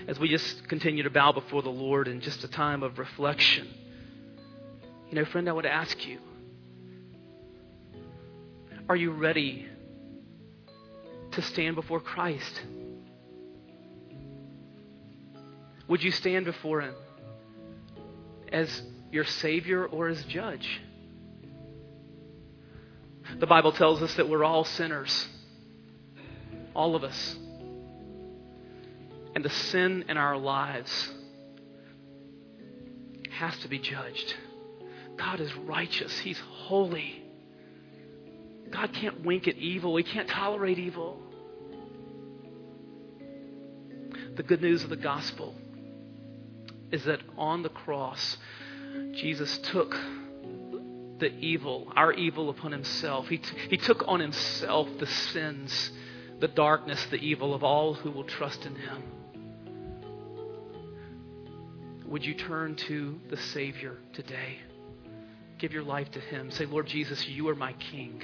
As 0.08 0.18
we 0.18 0.28
just 0.28 0.68
continue 0.68 1.02
to 1.02 1.10
bow 1.10 1.32
before 1.32 1.62
the 1.62 1.70
Lord 1.70 2.06
in 2.08 2.20
just 2.20 2.44
a 2.44 2.48
time 2.48 2.82
of 2.82 2.98
reflection, 2.98 3.68
you 5.08 5.16
know, 5.16 5.24
friend, 5.24 5.48
I 5.48 5.52
would 5.52 5.66
ask 5.66 6.06
you 6.06 6.18
are 8.88 8.96
you 8.96 9.10
ready 9.10 9.66
to 11.32 11.42
stand 11.42 11.74
before 11.74 12.00
Christ? 12.00 12.62
Would 15.88 16.02
you 16.02 16.10
stand 16.10 16.44
before 16.44 16.80
Him 16.80 16.94
as 18.52 18.82
your 19.12 19.24
Savior 19.24 19.86
or 19.86 20.08
as 20.08 20.22
judge? 20.24 20.80
The 23.38 23.46
Bible 23.46 23.72
tells 23.72 24.02
us 24.02 24.14
that 24.14 24.28
we're 24.28 24.44
all 24.44 24.64
sinners, 24.64 25.28
all 26.74 26.96
of 26.96 27.04
us. 27.04 27.36
And 29.34 29.44
the 29.44 29.50
sin 29.50 30.04
in 30.08 30.16
our 30.16 30.36
lives 30.36 31.12
has 33.30 33.56
to 33.58 33.68
be 33.68 33.78
judged. 33.78 34.34
God 35.16 35.40
is 35.40 35.54
righteous, 35.54 36.18
He's 36.18 36.40
holy. 36.40 37.22
God 38.70 38.92
can't 38.92 39.24
wink 39.24 39.46
at 39.46 39.56
evil, 39.56 39.96
He 39.96 40.02
can't 40.02 40.28
tolerate 40.28 40.78
evil. 40.78 41.20
The 44.36 44.42
good 44.42 44.62
news 44.62 44.84
of 44.84 44.90
the 44.90 44.96
gospel 44.96 45.54
is 46.92 47.04
that 47.04 47.20
on 47.36 47.62
the 47.62 47.68
cross, 47.68 48.36
Jesus 49.12 49.58
took 49.58 49.96
the 51.18 51.32
evil, 51.38 51.92
our 51.96 52.12
evil, 52.12 52.50
upon 52.50 52.72
himself. 52.72 53.28
He, 53.28 53.38
t- 53.38 53.56
he 53.70 53.76
took 53.76 54.04
on 54.06 54.20
himself 54.20 54.88
the 54.98 55.06
sins, 55.06 55.90
the 56.40 56.48
darkness, 56.48 57.04
the 57.10 57.16
evil 57.16 57.54
of 57.54 57.64
all 57.64 57.94
who 57.94 58.10
will 58.10 58.24
trust 58.24 58.66
in 58.66 58.74
him. 58.74 59.02
Would 62.06 62.24
you 62.24 62.34
turn 62.34 62.76
to 62.76 63.18
the 63.30 63.36
Savior 63.36 63.96
today? 64.12 64.58
Give 65.58 65.72
your 65.72 65.82
life 65.82 66.10
to 66.12 66.20
him. 66.20 66.50
Say, 66.50 66.66
Lord 66.66 66.86
Jesus, 66.86 67.26
you 67.26 67.48
are 67.48 67.54
my 67.54 67.72
King. 67.72 68.22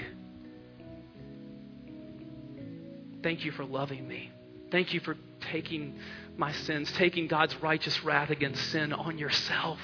Thank 3.23 3.45
you 3.45 3.53
for 3.53 3.65
loving 3.65 4.07
me. 4.07 4.31
Thank 4.71 4.93
you 4.93 5.01
for 5.01 5.17
taking 5.51 5.99
my 6.37 6.53
sins, 6.53 6.91
taking 6.93 7.27
God's 7.27 7.55
righteous 7.63 8.03
wrath 8.05 8.31
against 8.31 8.63
sin 8.71 8.93
on 8.93 9.19
yourself. 9.19 9.79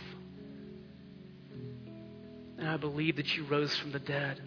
And 2.59 2.69
I 2.69 2.77
believe 2.77 3.17
that 3.17 3.37
you 3.37 3.45
rose 3.45 3.75
from 3.77 3.93
the 3.93 3.99
dead. 3.99 4.41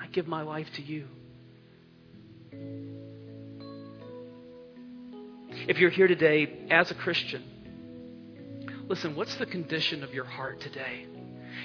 I 0.00 0.06
give 0.06 0.26
my 0.26 0.42
life 0.42 0.68
to 0.74 0.82
you. 0.82 1.06
If 5.68 5.78
you're 5.78 5.90
here 5.90 6.08
today 6.08 6.66
as 6.70 6.90
a 6.90 6.94
Christian, 6.94 7.42
listen, 8.88 9.14
what's 9.16 9.34
the 9.36 9.46
condition 9.46 10.02
of 10.02 10.14
your 10.14 10.24
heart 10.24 10.60
today? 10.60 11.06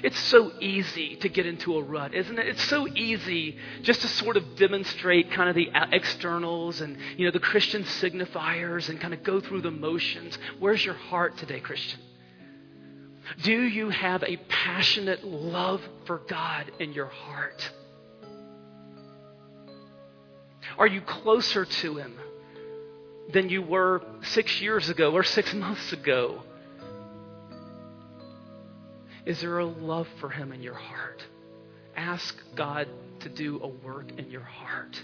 It's 0.02 0.18
so 0.18 0.52
easy 0.60 1.16
to 1.16 1.28
get 1.28 1.46
into 1.46 1.76
a 1.76 1.82
rut, 1.82 2.14
isn't 2.14 2.38
it? 2.38 2.46
It's 2.48 2.64
so 2.64 2.88
easy 2.88 3.56
just 3.82 4.02
to 4.02 4.08
sort 4.08 4.36
of 4.36 4.56
demonstrate 4.56 5.30
kind 5.30 5.48
of 5.48 5.54
the 5.54 5.70
externals 5.92 6.80
and, 6.80 6.96
you 7.16 7.26
know, 7.26 7.30
the 7.30 7.40
Christian 7.40 7.84
signifiers 7.84 8.88
and 8.88 9.00
kind 9.00 9.14
of 9.14 9.22
go 9.22 9.40
through 9.40 9.62
the 9.62 9.70
motions. 9.70 10.36
Where's 10.58 10.84
your 10.84 10.94
heart 10.94 11.36
today, 11.36 11.60
Christian? 11.60 12.00
Do 13.42 13.62
you 13.62 13.88
have 13.88 14.22
a 14.22 14.36
passionate 14.48 15.24
love 15.24 15.80
for 16.06 16.18
God 16.18 16.70
in 16.78 16.92
your 16.92 17.06
heart? 17.06 17.70
Are 20.78 20.86
you 20.86 21.00
closer 21.00 21.64
to 21.64 21.96
Him 21.96 22.14
than 23.32 23.48
you 23.48 23.62
were 23.62 24.02
six 24.22 24.60
years 24.60 24.88
ago 24.90 25.12
or 25.12 25.22
six 25.22 25.54
months 25.54 25.92
ago? 25.92 26.42
Is 29.26 29.40
there 29.40 29.58
a 29.58 29.64
love 29.64 30.06
for 30.20 30.28
Him 30.28 30.52
in 30.52 30.62
your 30.62 30.74
heart? 30.74 31.22
Ask 31.96 32.36
God 32.54 32.88
to 33.20 33.28
do 33.28 33.60
a 33.62 33.68
work 33.68 34.10
in 34.18 34.30
your 34.30 34.42
heart. 34.42 35.02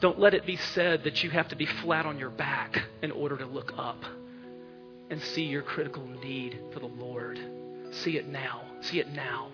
Don't 0.00 0.18
let 0.18 0.34
it 0.34 0.44
be 0.44 0.56
said 0.56 1.04
that 1.04 1.22
you 1.22 1.30
have 1.30 1.48
to 1.48 1.56
be 1.56 1.66
flat 1.66 2.06
on 2.06 2.18
your 2.18 2.30
back 2.30 2.76
in 3.02 3.12
order 3.12 3.36
to 3.36 3.46
look 3.46 3.72
up 3.76 4.02
and 5.10 5.22
see 5.22 5.44
your 5.44 5.62
critical 5.62 6.04
need 6.06 6.58
for 6.72 6.80
the 6.80 6.86
Lord. 6.86 7.38
See 7.92 8.16
it 8.16 8.26
now. 8.26 8.62
See 8.80 8.98
it 8.98 9.08
now. 9.10 9.48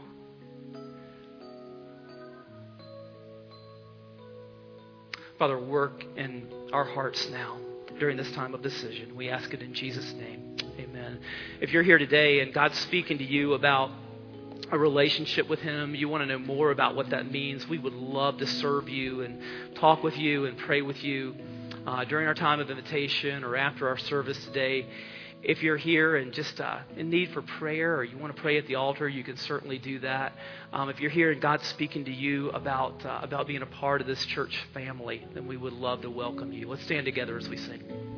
Father, 5.39 5.59
work 5.59 6.03
in 6.17 6.51
our 6.73 6.85
hearts 6.85 7.29
now 7.31 7.59
during 7.99 8.17
this 8.17 8.31
time 8.33 8.55
of 8.55 8.63
decision. 8.63 9.15
We 9.15 9.29
ask 9.29 9.53
it 9.53 9.61
in 9.61 9.75
Jesus' 9.75 10.13
name. 10.15 10.57
If 11.61 11.73
you're 11.73 11.83
here 11.83 11.99
today 11.99 12.41
and 12.41 12.53
God's 12.53 12.79
speaking 12.79 13.19
to 13.19 13.25
you 13.25 13.55
about 13.55 13.91
a 14.71 14.79
relationship 14.79 15.49
with 15.49 15.61
Him, 15.61 15.95
you 15.95 16.09
want 16.09 16.23
to 16.23 16.27
know 16.27 16.39
more 16.39 16.71
about 16.71 16.95
what 16.95 17.11
that 17.11 17.31
means, 17.31 17.67
we 17.67 17.79
would 17.79 17.95
love 17.95 18.39
to 18.39 18.47
serve 18.47 18.89
you 18.89 19.23
and 19.23 19.41
talk 19.77 20.03
with 20.03 20.17
you 20.17 20.47
and 20.47 20.59
pray 20.59 20.83
with 20.83 21.03
you 21.03 21.35
uh, 21.87 22.05
during 22.05 22.27
our 22.27 22.35
time 22.35 22.61
of 22.61 22.71
invitation 22.71 23.45
or 23.45 23.57
after 23.57 23.89
our 23.89 23.99
service 23.99 24.43
today. 24.45 24.87
If 25.43 25.63
you're 25.63 25.77
here 25.77 26.17
and 26.17 26.33
just 26.33 26.61
uh, 26.61 26.81
in 26.97 27.11
need 27.11 27.31
for 27.31 27.43
prayer 27.43 27.97
or 27.97 28.05
you 28.05 28.19
want 28.19 28.35
to 28.35 28.43
pray 28.43 28.59
at 28.59 28.67
the 28.67 28.75
altar, 28.75 29.09
you 29.09 29.23
can 29.23 29.37
certainly 29.37 29.79
do 29.79 30.01
that. 30.01 30.33
Um, 30.73 30.91
if 30.91 31.01
you're 31.01 31.11
here 31.11 31.31
and 31.31 31.41
God's 31.41 31.67
speaking 31.69 32.05
to 32.07 32.13
you 32.13 32.51
about, 32.51 33.05
uh, 33.07 33.21
about 33.23 33.47
being 33.47 33.63
a 33.63 33.67
part 33.67 34.01
of 34.01 34.07
this 34.07 34.25
church 34.27 34.59
family, 34.75 35.25
then 35.35 35.47
we 35.47 35.57
would 35.57 35.73
love 35.73 36.03
to 36.03 36.11
welcome 36.11 36.53
you. 36.53 36.69
Let's 36.69 36.83
stand 36.83 37.05
together 37.05 37.39
as 37.39 37.49
we 37.49 37.57
sing. 37.57 38.18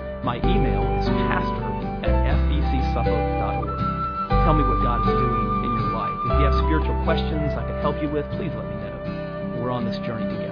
My 0.23 0.37
email 0.37 0.85
is 1.01 1.09
pastor 1.09 1.65
at 2.05 2.13
fbcsuffolk.org. 2.37 3.79
Tell 4.45 4.53
me 4.53 4.63
what 4.63 4.83
God 4.83 5.01
is 5.01 5.07
doing 5.17 5.65
in 5.65 5.71
your 5.73 5.91
life. 5.97 6.13
If 6.29 6.39
you 6.39 6.45
have 6.45 6.53
spiritual 6.61 7.03
questions 7.03 7.53
I 7.57 7.65
can 7.65 7.81
help 7.81 7.99
you 8.01 8.09
with, 8.09 8.29
please 8.37 8.51
let 8.53 8.65
me 8.69 8.75
know. 8.85 9.57
We're 9.61 9.71
on 9.71 9.83
this 9.83 9.97
journey 10.05 10.29
together. 10.29 10.50